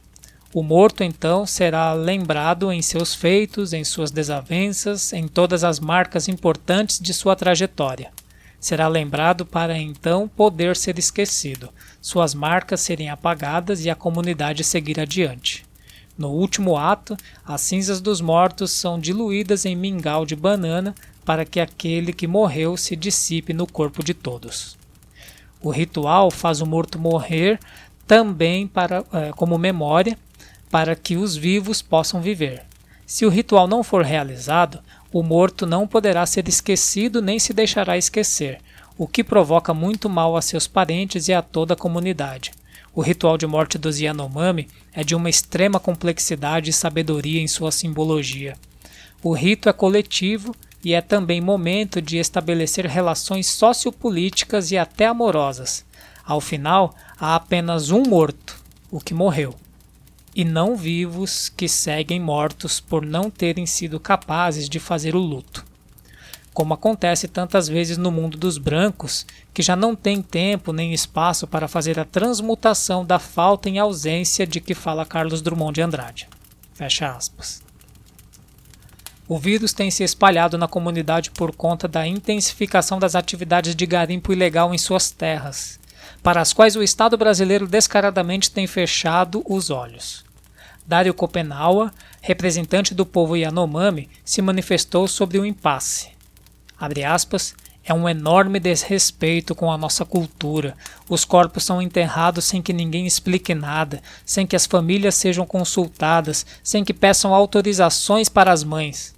O 0.53 0.61
morto 0.61 1.01
então 1.01 1.45
será 1.45 1.93
lembrado 1.93 2.73
em 2.73 2.81
seus 2.81 3.15
feitos, 3.15 3.71
em 3.71 3.85
suas 3.85 4.11
desavenças, 4.11 5.13
em 5.13 5.25
todas 5.25 5.63
as 5.63 5.79
marcas 5.79 6.27
importantes 6.27 6.99
de 6.99 7.13
sua 7.13 7.37
trajetória. 7.37 8.11
Será 8.59 8.89
lembrado 8.89 9.45
para 9.45 9.77
então 9.77 10.27
poder 10.27 10.75
ser 10.75 10.99
esquecido, 10.99 11.69
suas 12.01 12.33
marcas 12.35 12.81
serem 12.81 13.09
apagadas 13.09 13.85
e 13.85 13.89
a 13.89 13.95
comunidade 13.95 14.65
seguir 14.65 14.99
adiante. 14.99 15.65
No 16.17 16.31
último 16.31 16.77
ato, 16.77 17.15
as 17.45 17.61
cinzas 17.61 18.01
dos 18.01 18.19
mortos 18.19 18.71
são 18.71 18.99
diluídas 18.99 19.65
em 19.65 19.73
mingau 19.73 20.25
de 20.25 20.35
banana 20.35 20.93
para 21.23 21.45
que 21.45 21.61
aquele 21.61 22.11
que 22.11 22.27
morreu 22.27 22.75
se 22.75 22.97
dissipe 22.97 23.53
no 23.53 23.65
corpo 23.65 24.03
de 24.03 24.13
todos. 24.13 24.77
O 25.61 25.69
ritual 25.69 26.29
faz 26.29 26.59
o 26.59 26.65
morto 26.65 26.99
morrer 26.99 27.57
também 28.05 28.67
para, 28.67 29.05
é, 29.13 29.31
como 29.31 29.57
memória 29.57 30.17
para 30.71 30.95
que 30.95 31.17
os 31.17 31.35
vivos 31.35 31.81
possam 31.81 32.21
viver. 32.21 32.63
Se 33.05 33.25
o 33.25 33.29
ritual 33.29 33.67
não 33.67 33.83
for 33.83 34.05
realizado, 34.05 34.79
o 35.11 35.21
morto 35.21 35.65
não 35.65 35.85
poderá 35.85 36.25
ser 36.25 36.47
esquecido 36.47 37.21
nem 37.21 37.37
se 37.37 37.51
deixará 37.51 37.97
esquecer, 37.97 38.59
o 38.97 39.05
que 39.05 39.21
provoca 39.21 39.73
muito 39.73 40.09
mal 40.09 40.37
a 40.37 40.41
seus 40.41 40.67
parentes 40.67 41.27
e 41.27 41.33
a 41.33 41.41
toda 41.41 41.73
a 41.73 41.77
comunidade. 41.77 42.51
O 42.95 43.01
ritual 43.01 43.37
de 43.37 43.45
morte 43.45 43.77
dos 43.77 43.99
Yanomami 43.99 44.67
é 44.93 45.03
de 45.03 45.13
uma 45.13 45.29
extrema 45.29 45.79
complexidade 45.79 46.69
e 46.69 46.73
sabedoria 46.73 47.41
em 47.41 47.47
sua 47.47 47.71
simbologia. 47.71 48.55
O 49.21 49.33
rito 49.33 49.67
é 49.67 49.73
coletivo 49.73 50.55
e 50.83 50.93
é 50.93 51.01
também 51.01 51.41
momento 51.41 52.01
de 52.01 52.17
estabelecer 52.17 52.85
relações 52.85 53.47
sociopolíticas 53.47 54.71
e 54.71 54.77
até 54.77 55.05
amorosas. 55.05 55.85
Ao 56.25 56.39
final, 56.39 56.95
há 57.19 57.35
apenas 57.35 57.91
um 57.91 58.03
morto, 58.03 58.57
o 58.89 58.99
que 58.99 59.13
morreu, 59.13 59.55
e 60.35 60.45
não 60.45 60.75
vivos 60.75 61.49
que 61.49 61.67
seguem 61.67 62.19
mortos 62.19 62.79
por 62.79 63.05
não 63.05 63.29
terem 63.29 63.65
sido 63.65 63.99
capazes 63.99 64.69
de 64.69 64.79
fazer 64.79 65.15
o 65.15 65.19
luto. 65.19 65.65
como 66.53 66.73
acontece 66.73 67.27
tantas 67.29 67.67
vezes 67.67 67.97
no 67.97 68.11
mundo 68.11 68.37
dos 68.37 68.57
brancos, 68.57 69.25
que 69.53 69.61
já 69.61 69.75
não 69.75 69.95
tem 69.95 70.21
tempo 70.21 70.73
nem 70.73 70.93
espaço 70.93 71.47
para 71.47 71.67
fazer 71.67 71.97
a 71.97 72.05
transmutação 72.05 73.05
da 73.05 73.17
falta 73.19 73.69
em 73.69 73.79
ausência 73.79 74.45
de 74.45 74.59
que 74.59 74.73
fala 74.73 75.05
Carlos 75.05 75.41
Drummond 75.41 75.75
de 75.75 75.81
Andrade. 75.81 76.27
Fecha 76.73 77.09
aspas. 77.09 77.63
O 79.29 79.37
vírus 79.37 79.71
tem 79.71 79.89
se 79.89 80.03
espalhado 80.03 80.57
na 80.57 80.67
comunidade 80.67 81.31
por 81.31 81.55
conta 81.55 81.87
da 81.87 82.05
intensificação 82.05 82.99
das 82.99 83.15
atividades 83.15 83.73
de 83.73 83.85
garimpo 83.85 84.33
ilegal 84.33 84.73
em 84.73 84.77
suas 84.77 85.09
terras, 85.09 85.79
para 86.23 86.41
as 86.41 86.53
quais 86.53 86.75
o 86.75 86.83
Estado 86.83 87.17
brasileiro 87.17 87.67
descaradamente 87.67 88.51
tem 88.51 88.67
fechado 88.67 89.43
os 89.47 89.69
olhos. 89.69 90.23
Dário 90.85 91.13
Copenaua, 91.13 91.91
representante 92.21 92.93
do 92.93 93.05
povo 93.05 93.35
Yanomami, 93.35 94.09
se 94.23 94.41
manifestou 94.41 95.07
sobre 95.07 95.39
o 95.39 95.45
impasse. 95.45 96.09
Aspas, 97.07 97.55
é 97.83 97.93
um 97.93 98.07
enorme 98.07 98.59
desrespeito 98.59 99.55
com 99.55 99.71
a 99.71 99.77
nossa 99.77 100.05
cultura. 100.05 100.75
Os 101.09 101.25
corpos 101.25 101.63
são 101.63 101.81
enterrados 101.81 102.45
sem 102.45 102.61
que 102.61 102.73
ninguém 102.73 103.07
explique 103.07 103.55
nada, 103.55 104.01
sem 104.25 104.45
que 104.45 104.55
as 104.55 104.65
famílias 104.65 105.15
sejam 105.15 105.45
consultadas, 105.45 106.45
sem 106.63 106.83
que 106.83 106.93
peçam 106.93 107.33
autorizações 107.33 108.29
para 108.29 108.51
as 108.51 108.63
mães. 108.63 109.15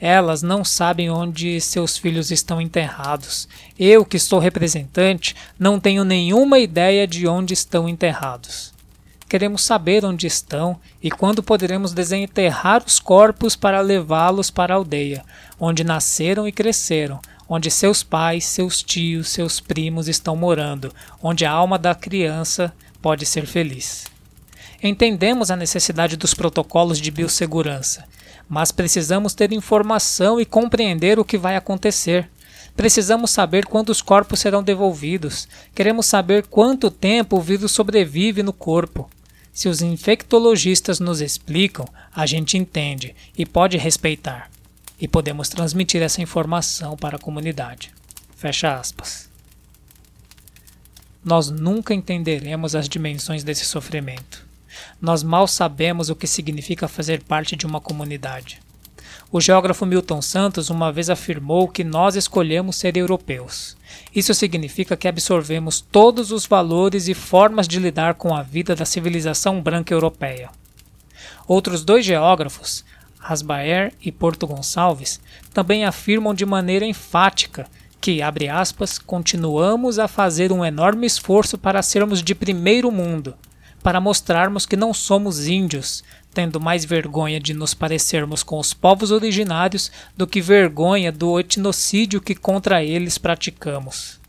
Elas 0.00 0.42
não 0.42 0.64
sabem 0.64 1.10
onde 1.10 1.60
seus 1.60 1.98
filhos 1.98 2.30
estão 2.30 2.60
enterrados. 2.60 3.48
Eu, 3.76 4.04
que 4.04 4.18
sou 4.18 4.38
representante, 4.38 5.34
não 5.58 5.80
tenho 5.80 6.04
nenhuma 6.04 6.60
ideia 6.60 7.06
de 7.06 7.26
onde 7.26 7.52
estão 7.52 7.88
enterrados. 7.88 8.72
Queremos 9.28 9.62
saber 9.62 10.04
onde 10.04 10.26
estão 10.26 10.78
e 11.02 11.10
quando 11.10 11.42
poderemos 11.42 11.92
desenterrar 11.92 12.82
os 12.86 12.98
corpos 12.98 13.56
para 13.56 13.80
levá-los 13.80 14.50
para 14.50 14.72
a 14.72 14.76
aldeia, 14.76 15.24
onde 15.60 15.84
nasceram 15.84 16.46
e 16.46 16.52
cresceram, 16.52 17.20
onde 17.48 17.70
seus 17.70 18.02
pais, 18.02 18.44
seus 18.44 18.82
tios, 18.82 19.28
seus 19.28 19.58
primos 19.60 20.08
estão 20.08 20.36
morando, 20.36 20.94
onde 21.20 21.44
a 21.44 21.50
alma 21.50 21.76
da 21.76 21.94
criança 21.94 22.72
pode 23.02 23.26
ser 23.26 23.46
feliz. 23.46 24.06
Entendemos 24.82 25.50
a 25.50 25.56
necessidade 25.56 26.16
dos 26.16 26.34
protocolos 26.34 27.00
de 27.00 27.10
biossegurança 27.10 28.04
mas 28.48 28.72
precisamos 28.72 29.34
ter 29.34 29.52
informação 29.52 30.40
e 30.40 30.46
compreender 30.46 31.18
o 31.18 31.24
que 31.24 31.36
vai 31.36 31.54
acontecer. 31.54 32.28
Precisamos 32.76 33.30
saber 33.30 33.66
quando 33.66 33.90
os 33.90 34.00
corpos 34.00 34.40
serão 34.40 34.62
devolvidos. 34.62 35.48
Queremos 35.74 36.06
saber 36.06 36.46
quanto 36.46 36.90
tempo 36.90 37.36
o 37.36 37.40
vírus 37.40 37.72
sobrevive 37.72 38.42
no 38.42 38.52
corpo. 38.52 39.10
Se 39.52 39.68
os 39.68 39.82
infectologistas 39.82 41.00
nos 41.00 41.20
explicam, 41.20 41.84
a 42.14 42.24
gente 42.24 42.56
entende 42.56 43.14
e 43.36 43.44
pode 43.44 43.76
respeitar. 43.76 44.48
E 45.00 45.08
podemos 45.08 45.48
transmitir 45.48 46.00
essa 46.00 46.22
informação 46.22 46.96
para 46.96 47.16
a 47.16 47.20
comunidade. 47.20 47.92
Fecha 48.36 48.78
aspas. 48.78 49.28
Nós 51.24 51.50
nunca 51.50 51.92
entenderemos 51.92 52.76
as 52.76 52.88
dimensões 52.88 53.42
desse 53.42 53.64
sofrimento. 53.64 54.47
Nós 55.00 55.22
mal 55.22 55.46
sabemos 55.46 56.10
o 56.10 56.16
que 56.16 56.26
significa 56.26 56.88
fazer 56.88 57.22
parte 57.22 57.56
de 57.56 57.66
uma 57.66 57.80
comunidade. 57.80 58.60
O 59.30 59.40
geógrafo 59.40 59.84
Milton 59.84 60.22
Santos 60.22 60.70
uma 60.70 60.90
vez 60.90 61.10
afirmou 61.10 61.68
que 61.68 61.84
nós 61.84 62.16
escolhemos 62.16 62.76
ser 62.76 62.96
europeus. 62.96 63.76
Isso 64.14 64.32
significa 64.32 64.96
que 64.96 65.06
absorvemos 65.06 65.80
todos 65.80 66.32
os 66.32 66.46
valores 66.46 67.08
e 67.08 67.14
formas 67.14 67.68
de 67.68 67.78
lidar 67.78 68.14
com 68.14 68.34
a 68.34 68.42
vida 68.42 68.74
da 68.74 68.86
civilização 68.86 69.60
branca 69.60 69.92
europeia. 69.92 70.50
Outros 71.46 71.84
dois 71.84 72.06
geógrafos, 72.06 72.84
Rasbaer 73.18 73.92
e 74.00 74.10
Porto 74.10 74.46
Gonçalves, 74.46 75.20
também 75.52 75.84
afirmam 75.84 76.32
de 76.32 76.46
maneira 76.46 76.86
enfática 76.86 77.66
que, 78.00 78.22
abre 78.22 78.48
aspas, 78.48 78.98
continuamos 78.98 79.98
a 79.98 80.08
fazer 80.08 80.52
um 80.52 80.64
enorme 80.64 81.06
esforço 81.06 81.58
para 81.58 81.82
sermos 81.82 82.22
de 82.22 82.34
primeiro 82.34 82.90
mundo, 82.90 83.34
para 83.88 84.02
mostrarmos 84.02 84.66
que 84.66 84.76
não 84.76 84.92
somos 84.92 85.48
índios, 85.48 86.04
tendo 86.34 86.60
mais 86.60 86.84
vergonha 86.84 87.40
de 87.40 87.54
nos 87.54 87.72
parecermos 87.72 88.42
com 88.42 88.58
os 88.58 88.74
povos 88.74 89.10
originários 89.10 89.90
do 90.14 90.26
que 90.26 90.42
vergonha 90.42 91.10
do 91.10 91.40
etnocídio 91.40 92.20
que 92.20 92.34
contra 92.34 92.84
eles 92.84 93.16
praticamos. 93.16 94.20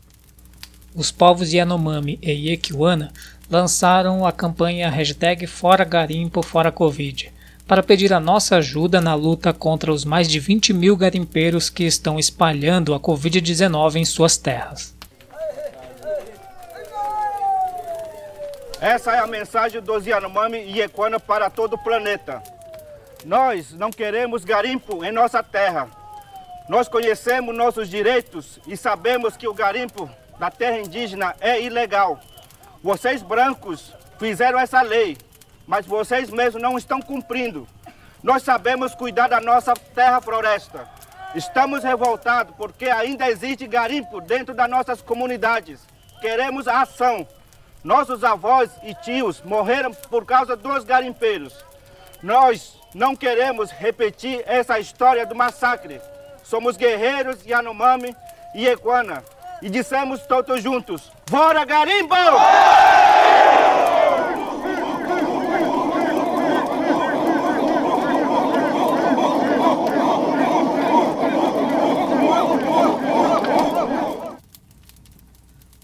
Os 0.94 1.10
povos 1.10 1.52
Yanomami 1.52 2.18
e 2.22 2.30
Yekiwana 2.30 3.12
lançaram 3.50 4.24
a 4.24 4.32
campanha 4.32 4.88
hashtag 4.88 5.46
Fora 5.46 5.84
Garimpo 5.84 6.42
Fora 6.42 6.72
Covid 6.72 7.30
para 7.66 7.82
pedir 7.82 8.14
a 8.14 8.18
nossa 8.18 8.56
ajuda 8.56 8.98
na 8.98 9.14
luta 9.14 9.52
contra 9.52 9.92
os 9.92 10.06
mais 10.06 10.26
de 10.26 10.40
20 10.40 10.72
mil 10.72 10.96
garimpeiros 10.96 11.68
que 11.68 11.84
estão 11.84 12.18
espalhando 12.18 12.94
a 12.94 12.98
Covid-19 12.98 13.96
em 13.96 14.06
suas 14.06 14.38
terras. 14.38 14.98
Essa 18.80 19.12
é 19.12 19.18
a 19.18 19.26
mensagem 19.26 19.78
dos 19.82 20.06
Yanomami 20.06 20.56
e 20.56 20.80
Equana 20.80 21.20
para 21.20 21.50
todo 21.50 21.74
o 21.74 21.78
planeta. 21.78 22.42
Nós 23.26 23.74
não 23.74 23.90
queremos 23.90 24.42
garimpo 24.42 25.04
em 25.04 25.12
nossa 25.12 25.42
terra. 25.42 25.86
Nós 26.66 26.88
conhecemos 26.88 27.54
nossos 27.54 27.90
direitos 27.90 28.58
e 28.66 28.78
sabemos 28.78 29.36
que 29.36 29.46
o 29.46 29.52
garimpo 29.52 30.08
da 30.38 30.50
terra 30.50 30.78
indígena 30.78 31.36
é 31.40 31.60
ilegal. 31.60 32.20
Vocês 32.82 33.20
brancos 33.22 33.92
fizeram 34.18 34.58
essa 34.58 34.80
lei, 34.80 35.18
mas 35.66 35.84
vocês 35.84 36.30
mesmos 36.30 36.62
não 36.62 36.78
estão 36.78 37.02
cumprindo. 37.02 37.68
Nós 38.22 38.42
sabemos 38.42 38.94
cuidar 38.94 39.28
da 39.28 39.42
nossa 39.42 39.74
terra 39.74 40.22
floresta. 40.22 40.88
Estamos 41.34 41.84
revoltados 41.84 42.54
porque 42.56 42.86
ainda 42.86 43.30
existe 43.30 43.66
garimpo 43.66 44.22
dentro 44.22 44.54
das 44.54 44.70
nossas 44.70 45.02
comunidades. 45.02 45.86
Queremos 46.22 46.66
ação. 46.66 47.28
Nossos 47.82 48.22
avós 48.22 48.70
e 48.82 48.94
tios 48.94 49.40
morreram 49.42 49.92
por 49.92 50.26
causa 50.26 50.54
dos 50.54 50.84
garimpeiros. 50.84 51.54
Nós 52.22 52.78
não 52.94 53.16
queremos 53.16 53.70
repetir 53.70 54.42
essa 54.46 54.78
história 54.78 55.24
do 55.24 55.34
massacre. 55.34 56.00
Somos 56.42 56.76
guerreiros 56.76 57.44
Yanomami 57.46 58.14
e 58.54 58.66
Equana. 58.66 59.24
E 59.62 59.70
dissemos 59.70 60.26
todos 60.26 60.62
juntos: 60.62 61.10
Bora 61.30 61.64
garimpo! 61.64 62.14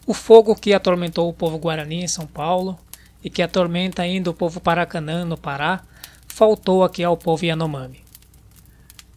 O 0.06 0.14
fogo 0.14 0.54
que 0.54 0.72
atormentou 0.72 1.28
o 1.28 1.32
povo 1.32 1.58
guarani 1.58 2.04
em 2.04 2.06
São 2.06 2.28
Paulo 2.28 2.78
e 3.24 3.28
que 3.28 3.42
atormenta 3.42 4.02
ainda 4.02 4.30
o 4.30 4.34
povo 4.34 4.60
paracanã 4.60 5.24
no 5.24 5.36
Pará, 5.36 5.82
faltou 6.28 6.84
aqui 6.84 7.02
ao 7.02 7.16
povo 7.16 7.44
Yanomami. 7.44 8.04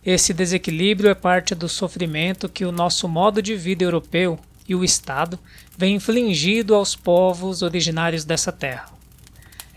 Esse 0.04 0.34
desequilíbrio 0.34 1.12
é 1.12 1.13
parte 1.13 1.54
do 1.54 1.69
sofrimento 1.69 2.49
que 2.49 2.65
o 2.65 2.71
nosso 2.71 3.08
modo 3.08 3.39
de 3.39 3.56
vida 3.56 3.84
europeu 3.84 4.39
e 4.67 4.73
o 4.73 4.84
Estado 4.84 5.38
vem 5.78 5.95
infligindo 5.95 6.73
aos 6.73 6.95
povos 6.95 7.62
originários 7.62 8.25
dessa 8.25 8.52
terra. 8.52 8.88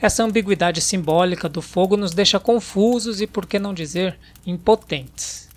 Essa 0.00 0.24
ambiguidade 0.24 0.80
simbólica 0.80 1.46
do 1.46 1.60
fogo 1.60 1.94
nos 1.94 2.14
deixa 2.14 2.40
confusos 2.40 3.20
e, 3.20 3.26
por 3.26 3.44
que 3.44 3.58
não 3.58 3.74
dizer, 3.74 4.18
impotentes. 4.46 5.48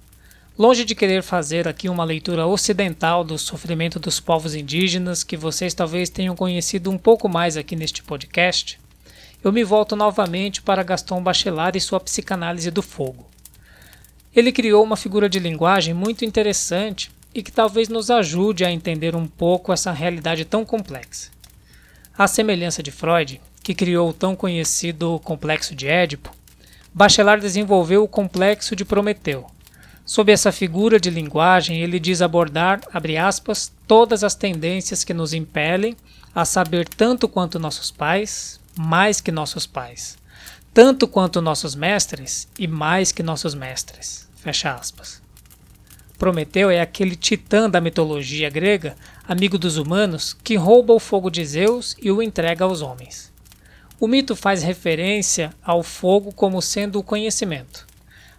Longe 0.58 0.86
de 0.86 0.96
querer 0.96 1.22
fazer 1.22 1.68
aqui 1.68 1.89
uma 1.89 2.06
leitura 2.06 2.48
ocidental 2.48 3.26
do 3.26 3.38
sofrimento 3.38 4.00
dos 4.00 4.22
povos 4.22 4.56
indígenas, 4.56 5.22
que 5.22 5.36
vocês 5.36 5.74
talvez 5.74 6.10
tenham 6.10 6.34
conhecido 6.34 6.89
um 6.89 6.98
pouco 6.98 7.28
mais 7.28 7.58
aqui 7.58 7.76
neste 7.76 8.02
podcast, 8.02 8.80
eu 9.44 9.52
me 9.52 9.65
volto 9.65 9.98
novamente 9.98 10.62
para 10.62 10.82
Gaston 10.82 11.22
Bachelard 11.22 11.78
e 11.78 11.82
sua 11.82 12.00
psicanálise 12.00 12.72
do 12.72 12.82
fogo. 12.82 13.28
Ele 14.34 14.50
criou 14.50 14.82
uma 14.82 14.96
figura 14.96 15.28
de 15.28 15.39
linguagem 15.39 15.94
muito 15.94 16.24
interessante 16.24 17.12
e 17.34 17.44
que 17.44 17.52
talvez 17.52 17.89
nos 17.89 18.10
ajude 18.10 18.63
a 18.63 18.72
entender 18.72 19.13
um 19.13 19.28
pouco 19.28 19.74
essa 19.74 19.91
realidade 19.91 20.46
tão 20.46 20.63
complexa. 20.63 21.32
À 22.18 22.30
semelhança 22.30 22.82
de 22.82 22.91
Freud, 22.91 23.41
que 23.62 23.76
criou 23.76 24.10
o 24.10 24.13
tão 24.13 24.38
conhecido 24.38 25.20
complexo 25.20 25.76
de 25.76 25.86
Édipo, 25.86 26.32
Bachelard 26.94 27.41
desenvolveu 27.41 28.04
o 28.04 28.08
complexo 28.08 28.74
de 28.74 28.86
Prometeu, 28.86 29.48
Sob 30.06 30.32
essa 30.32 30.52
figura 30.52 31.00
de 31.00 31.10
linguagem, 31.10 31.82
ele 31.82 32.00
diz 32.00 32.22
abordar, 32.22 32.80
abre 32.94 33.18
aspas, 33.18 33.74
todas 33.88 34.24
as 34.24 34.36
tendências 34.36 35.04
que 35.04 35.15
nos 35.15 35.34
impelem 35.34 35.98
a 36.34 36.46
saber 36.46 36.88
tanto 36.88 37.28
quanto 37.28 37.58
nossos 37.58 37.89
pais, 37.89 38.60
mais 38.78 39.20
que 39.20 39.32
nossos 39.32 39.65
pais, 39.65 40.15
tanto 40.72 41.08
quanto 41.08 41.41
nossos 41.41 41.74
mestres 41.74 42.48
e 42.60 42.68
mais 42.68 43.12
que 43.12 43.24
nossos 43.24 43.56
mestres. 43.56 44.30
Fecha 44.36 44.76
aspas. 44.76 45.24
Prometeu 46.20 46.70
é 46.70 46.80
aquele 46.80 47.15
titã 47.15 47.68
da 47.68 47.82
mitologia 47.82 48.50
grega, 48.50 48.96
amigo 49.28 49.58
dos 49.58 49.78
humanos, 49.78 50.38
que 50.44 50.56
rouba 50.56 50.94
o 50.94 51.00
fogo 51.00 51.32
de 51.32 51.44
Zeus 51.44 51.96
e 52.00 52.12
o 52.12 52.22
entrega 52.22 52.63
aos 52.63 52.82
homens. 52.82 53.34
O 54.00 54.08
mito 54.08 54.36
faz 54.36 54.62
referência 54.62 55.52
ao 55.63 55.82
fogo 55.82 56.32
como 56.32 56.62
sendo 56.62 57.00
o 57.00 57.04
conhecimento. 57.04 57.88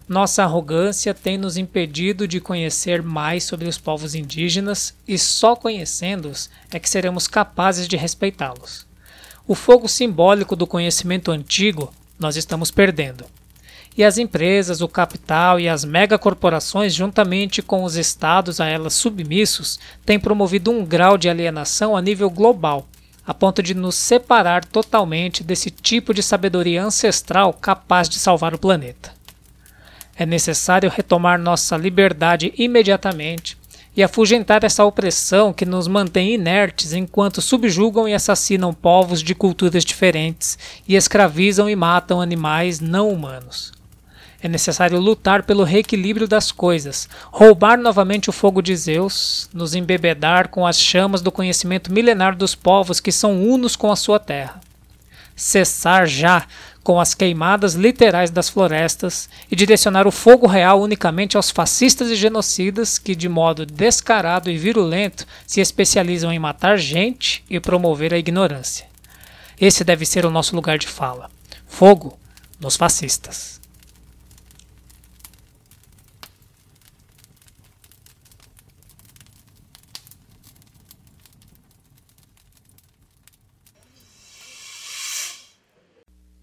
Nossa 0.08 0.44
arrogância 0.44 1.12
tem 1.12 1.36
nos 1.36 1.56
impedido 1.56 2.28
de 2.28 2.38
conhecer 2.38 3.02
mais 3.02 3.42
sobre 3.42 3.66
os 3.66 3.76
povos 3.76 4.14
indígenas 4.14 4.94
e 5.06 5.18
só 5.18 5.56
conhecendo-os 5.56 6.48
é 6.70 6.78
que 6.78 6.88
seremos 6.88 7.26
capazes 7.26 7.88
de 7.88 7.96
respeitá-los. 7.96 8.86
O 9.48 9.54
fogo 9.56 9.88
simbólico 9.88 10.54
do 10.54 10.64
conhecimento 10.64 11.32
antigo 11.32 11.92
nós 12.20 12.36
estamos 12.36 12.70
perdendo. 12.70 13.24
E 13.96 14.04
as 14.04 14.16
empresas, 14.16 14.80
o 14.80 14.86
capital 14.86 15.58
e 15.58 15.68
as 15.68 15.84
megacorporações, 15.84 16.94
juntamente 16.94 17.60
com 17.60 17.82
os 17.82 17.96
estados 17.96 18.60
a 18.60 18.66
elas 18.66 18.94
submissos, 18.94 19.76
têm 20.04 20.20
promovido 20.20 20.70
um 20.70 20.84
grau 20.84 21.18
de 21.18 21.28
alienação 21.28 21.96
a 21.96 22.00
nível 22.00 22.30
global, 22.30 22.86
a 23.26 23.34
ponto 23.34 23.60
de 23.60 23.74
nos 23.74 23.96
separar 23.96 24.64
totalmente 24.64 25.42
desse 25.42 25.68
tipo 25.68 26.14
de 26.14 26.22
sabedoria 26.22 26.84
ancestral 26.84 27.52
capaz 27.52 28.08
de 28.08 28.20
salvar 28.20 28.54
o 28.54 28.58
planeta. 28.58 29.15
É 30.18 30.24
necessário 30.24 30.90
retomar 30.90 31.38
nossa 31.38 31.76
liberdade 31.76 32.52
imediatamente 32.56 33.56
e 33.96 34.02
afugentar 34.02 34.62
essa 34.62 34.84
opressão 34.84 35.52
que 35.52 35.64
nos 35.64 35.88
mantém 35.88 36.34
inertes 36.34 36.92
enquanto 36.92 37.40
subjugam 37.40 38.06
e 38.06 38.14
assassinam 38.14 38.74
povos 38.74 39.22
de 39.22 39.34
culturas 39.34 39.84
diferentes 39.84 40.58
e 40.86 40.94
escravizam 40.94 41.68
e 41.68 41.74
matam 41.74 42.20
animais 42.20 42.78
não 42.78 43.10
humanos. 43.10 43.72
É 44.42 44.48
necessário 44.48 45.00
lutar 45.00 45.44
pelo 45.44 45.64
reequilíbrio 45.64 46.28
das 46.28 46.52
coisas, 46.52 47.08
roubar 47.32 47.78
novamente 47.78 48.28
o 48.28 48.32
fogo 48.32 48.60
de 48.60 48.76
Zeus, 48.76 49.48
nos 49.52 49.74
embebedar 49.74 50.48
com 50.48 50.66
as 50.66 50.78
chamas 50.78 51.22
do 51.22 51.32
conhecimento 51.32 51.90
milenar 51.90 52.36
dos 52.36 52.54
povos 52.54 53.00
que 53.00 53.10
são 53.10 53.42
unos 53.42 53.74
com 53.74 53.90
a 53.90 53.96
sua 53.96 54.20
terra. 54.20 54.60
Cessar 55.34 56.06
já 56.06 56.46
com 56.86 57.00
as 57.00 57.14
queimadas 57.14 57.74
literais 57.74 58.30
das 58.30 58.48
florestas 58.48 59.28
e 59.50 59.56
direcionar 59.56 60.06
o 60.06 60.12
fogo 60.12 60.46
real 60.46 60.80
unicamente 60.80 61.36
aos 61.36 61.50
fascistas 61.50 62.12
e 62.12 62.14
genocidas 62.14 62.96
que, 62.96 63.16
de 63.16 63.28
modo 63.28 63.66
descarado 63.66 64.48
e 64.48 64.56
virulento, 64.56 65.26
se 65.44 65.60
especializam 65.60 66.32
em 66.32 66.38
matar 66.38 66.78
gente 66.78 67.42
e 67.50 67.58
promover 67.58 68.14
a 68.14 68.18
ignorância. 68.18 68.86
Esse 69.60 69.82
deve 69.82 70.06
ser 70.06 70.24
o 70.24 70.30
nosso 70.30 70.54
lugar 70.54 70.78
de 70.78 70.86
fala. 70.86 71.28
Fogo 71.66 72.16
nos 72.60 72.76
fascistas. 72.76 73.55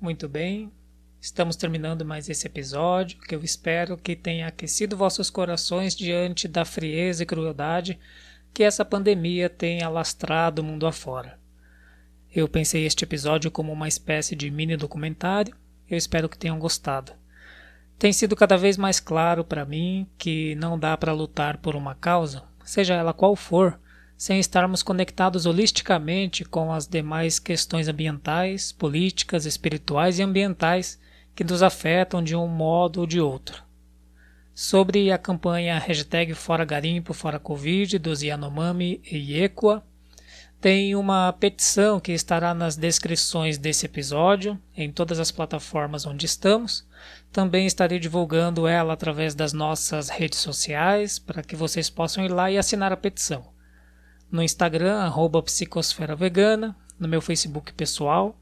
Muito 0.04 0.28
bem, 0.28 0.70
estamos 1.22 1.56
terminando 1.56 2.04
mais 2.04 2.28
esse 2.28 2.46
episódio, 2.46 3.18
que 3.22 3.34
eu 3.34 3.42
espero 3.42 3.96
que 3.96 4.18
tenha 4.18 4.48
aquecido 4.48 4.98
vossos 4.98 5.30
corações 5.30 5.96
diante 5.96 6.46
da 6.46 6.66
frieza 6.66 7.24
e 7.24 7.26
crueldade 7.26 7.98
que 8.54 8.63
essa 8.63 8.84
pandemia 8.84 9.50
tem 9.50 9.82
alastrado 9.82 10.62
o 10.62 10.66
mundo 10.66 10.86
afora. 10.86 11.39
Eu 12.30 12.50
pensei 12.50 12.86
este 12.86 13.06
episódio 13.06 13.50
como 13.50 13.72
uma 13.72 13.88
espécie 13.88 14.36
de 14.36 14.52
mini 14.52 14.76
documentário, 14.76 15.56
eu 15.89 15.98
espero 15.98 16.28
que 16.28 16.38
tenham 16.38 16.60
gostado. 16.60 17.13
Tem 17.98 18.12
sido 18.12 18.36
cada 18.36 18.58
vez 18.58 18.76
mais 18.76 19.00
claro 19.00 19.46
para 19.46 19.63
mim 19.63 20.06
que 20.18 20.54
não 20.56 20.78
dá 20.78 20.98
para 20.98 21.13
lutar 21.13 21.60
por 21.60 21.78
uma 21.78 21.96
causa, 21.96 22.44
seja 22.66 22.94
ela 22.94 23.13
qual 23.13 23.38
for, 23.38 23.80
sem 24.17 24.39
estarmos 24.39 24.84
conectados 24.84 25.45
holisticamente 25.45 26.45
com 26.45 26.71
as 26.71 26.88
demais 26.88 27.39
questões 27.39 27.88
ambientais, 27.88 28.71
políticas, 28.71 29.45
espirituais 29.45 30.19
e 30.19 30.23
ambientais 30.23 30.99
que 31.36 31.43
nos 31.43 31.63
afetam 31.63 32.23
de 32.23 32.36
um 32.36 32.47
modo 32.47 33.02
ou 33.02 33.08
de 33.08 33.19
outro. 33.19 33.63
Sobre 34.54 35.12
a 35.12 35.17
campanha 35.17 35.80
hashtag 35.80 36.34
Fora 36.36 36.63
Garimpo, 36.63 37.13
Fora 37.13 37.39
Covid 37.39 37.97
dos 37.97 38.21
Yanomami 38.21 39.02
e 39.12 39.41
Equa, 39.41 39.84
tem 40.62 40.95
uma 40.95 41.34
petição 41.34 41.99
que 41.99 42.13
estará 42.13 42.54
nas 42.54 42.78
descrições 42.78 43.58
desse 43.58 43.86
episódio, 43.86 44.58
em 44.78 44.89
todas 44.89 45.19
as 45.19 45.30
plataformas 45.30 46.06
onde 46.06 46.26
estamos. 46.26 46.88
Também 47.34 47.65
estarei 47.65 47.99
divulgando 47.99 48.65
ela 48.65 48.93
através 48.93 49.36
das 49.36 49.52
nossas 49.52 50.08
redes 50.08 50.39
sociais, 50.39 51.19
para 51.19 51.43
que 51.43 51.56
vocês 51.56 51.89
possam 51.89 52.23
ir 52.23 52.30
lá 52.30 52.49
e 52.49 52.58
assinar 52.58 52.93
a 52.93 52.97
petição 52.97 53.53
no 54.34 54.41
Instagram, 54.41 54.98
arroba 54.98 55.43
Psicosfera 55.43 56.15
Vegana, 56.15 56.76
no 57.00 57.08
meu 57.08 57.22
Facebook 57.22 57.72
pessoal. 57.74 58.36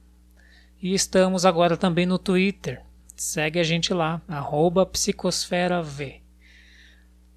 E 0.82 0.94
estamos 0.94 1.46
agora 1.46 1.76
também 1.76 2.06
no 2.06 2.18
Twitter. 2.18 2.82
Segue 3.14 3.60
a 3.60 3.64
gente 3.64 3.94
lá, 3.94 4.22
arroba 4.26 4.86
PsicosferaV. 4.86 6.22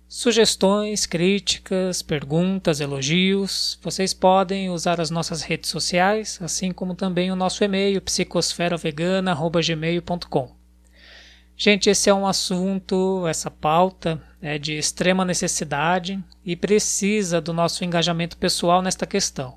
Sugestões, 0.06 1.04
críticas, 1.04 2.00
perguntas, 2.00 2.80
elogios, 2.80 3.76
vocês 3.82 4.14
podem 4.14 4.70
usar 4.70 5.00
as 5.00 5.10
nossas 5.10 5.42
redes 5.42 5.68
sociais, 5.68 6.38
assim 6.40 6.70
como 6.70 6.94
também 6.94 7.32
o 7.32 7.36
nosso 7.36 7.64
e-mail 7.64 8.00
psicosferavegana.gmail.com. 8.00 10.63
Gente, 11.56 11.88
esse 11.88 12.10
é 12.10 12.14
um 12.14 12.26
assunto, 12.26 13.26
essa 13.28 13.50
pauta 13.50 14.20
é 14.42 14.58
de 14.58 14.76
extrema 14.76 15.24
necessidade 15.24 16.22
e 16.44 16.56
precisa 16.56 17.40
do 17.40 17.52
nosso 17.52 17.84
engajamento 17.84 18.36
pessoal 18.36 18.82
nesta 18.82 19.06
questão. 19.06 19.56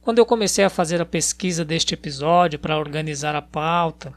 Quando 0.00 0.18
eu 0.18 0.26
comecei 0.26 0.64
a 0.64 0.70
fazer 0.70 1.00
a 1.00 1.06
pesquisa 1.06 1.64
deste 1.64 1.94
episódio 1.94 2.58
para 2.58 2.78
organizar 2.78 3.36
a 3.36 3.42
pauta, 3.42 4.12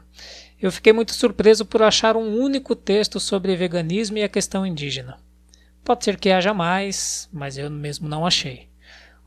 eu 0.60 0.72
fiquei 0.72 0.92
muito 0.92 1.14
surpreso 1.14 1.64
por 1.64 1.82
achar 1.82 2.16
um 2.16 2.36
único 2.36 2.74
texto 2.74 3.20
sobre 3.20 3.54
veganismo 3.54 4.18
e 4.18 4.24
a 4.24 4.28
questão 4.28 4.66
indígena. 4.66 5.16
Pode 5.84 6.04
ser 6.04 6.18
que 6.18 6.30
haja 6.30 6.52
mais, 6.52 7.28
mas 7.32 7.56
eu 7.56 7.70
mesmo 7.70 8.08
não 8.08 8.26
achei. 8.26 8.68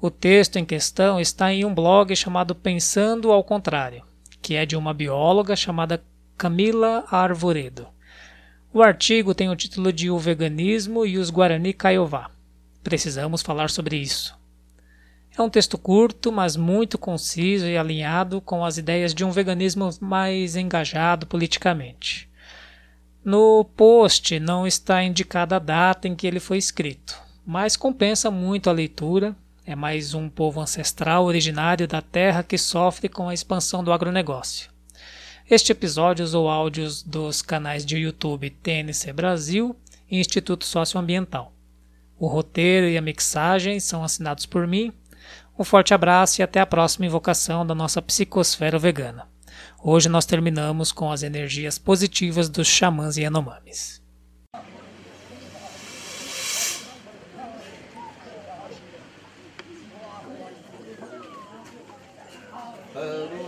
O 0.02 0.10
texto 0.10 0.58
em 0.58 0.66
questão 0.66 1.20
está 1.20 1.54
em 1.54 1.64
um 1.64 1.74
blog 1.74 2.14
chamado 2.16 2.54
Pensando 2.54 3.32
ao 3.32 3.44
Contrário, 3.44 4.04
que 4.42 4.56
é 4.56 4.66
de 4.66 4.76
uma 4.76 4.94
bióloga 4.94 5.56
chamada 5.56 6.04
Camila 6.38 7.04
Arvoredo. 7.10 7.88
O 8.72 8.84
artigo 8.84 9.34
tem 9.34 9.50
o 9.50 9.56
título 9.56 9.92
de 9.92 10.12
O 10.12 10.20
Veganismo 10.20 11.04
e 11.04 11.18
os 11.18 11.32
Guarani 11.32 11.74
Kaiowá. 11.74 12.30
Precisamos 12.84 13.42
falar 13.42 13.72
sobre 13.72 13.98
isso. 13.98 14.38
É 15.36 15.42
um 15.42 15.50
texto 15.50 15.80
curto, 15.80 16.32
mas 16.32 16.56
muito 16.56 16.96
conciso 16.96 17.66
e 17.66 17.76
alinhado 17.76 18.40
com 18.40 18.64
as 18.64 18.78
ideias 18.78 19.16
de 19.16 19.26
um 19.26 19.32
veganismo 19.32 19.90
mais 20.00 20.56
engajado 20.56 21.26
politicamente. 21.26 22.30
No 23.26 23.66
post 23.76 24.40
não 24.40 24.68
está 24.68 25.04
indicada 25.04 25.56
a 25.56 25.60
data 25.60 26.08
em 26.08 26.16
que 26.16 26.28
ele 26.28 26.40
foi 26.40 26.60
escrito, 26.60 27.20
mas 27.44 27.76
compensa 27.76 28.30
muito 28.30 28.70
a 28.70 28.74
leitura. 28.74 29.36
É 29.66 29.76
mais 29.76 30.14
um 30.14 30.30
povo 30.30 30.62
ancestral 30.62 31.26
originário 31.26 31.88
da 31.88 32.00
terra 32.00 32.44
que 32.44 32.60
sofre 32.60 33.10
com 33.10 33.28
a 33.28 33.34
expansão 33.34 33.84
do 33.84 33.92
agronegócio. 33.92 34.77
Este 35.50 35.72
episódio 35.72 36.26
usou 36.26 36.50
áudios 36.50 37.02
dos 37.02 37.42
canais 37.42 37.86
de 37.86 37.96
YouTube 37.96 38.50
TNC 38.50 39.14
Brasil 39.14 39.78
e 40.12 40.20
Instituto 40.20 40.66
Socioambiental. 40.66 41.54
O 42.20 42.28
roteiro 42.28 42.86
e 42.86 42.98
a 42.98 43.02
mixagem 43.02 43.80
são 43.80 44.04
assinados 44.04 44.46
por 44.46 44.68
mim. 44.68 44.92
Um 45.58 45.64
forte 45.64 45.94
abraço 45.94 46.42
e 46.42 46.44
até 46.44 46.60
a 46.60 46.66
próxima 46.66 47.06
invocação 47.06 47.66
da 47.66 47.74
nossa 47.74 48.02
psicosfera 48.02 48.78
vegana. 48.78 49.26
Hoje 49.82 50.10
nós 50.10 50.26
terminamos 50.26 50.92
com 50.92 51.10
as 51.10 51.24
energias 51.24 51.78
positivas 51.78 52.50
dos 52.50 52.68
xamãs 52.68 53.16
e 53.16 53.22
Yanomamis. 53.22 54.02
사 62.98 63.47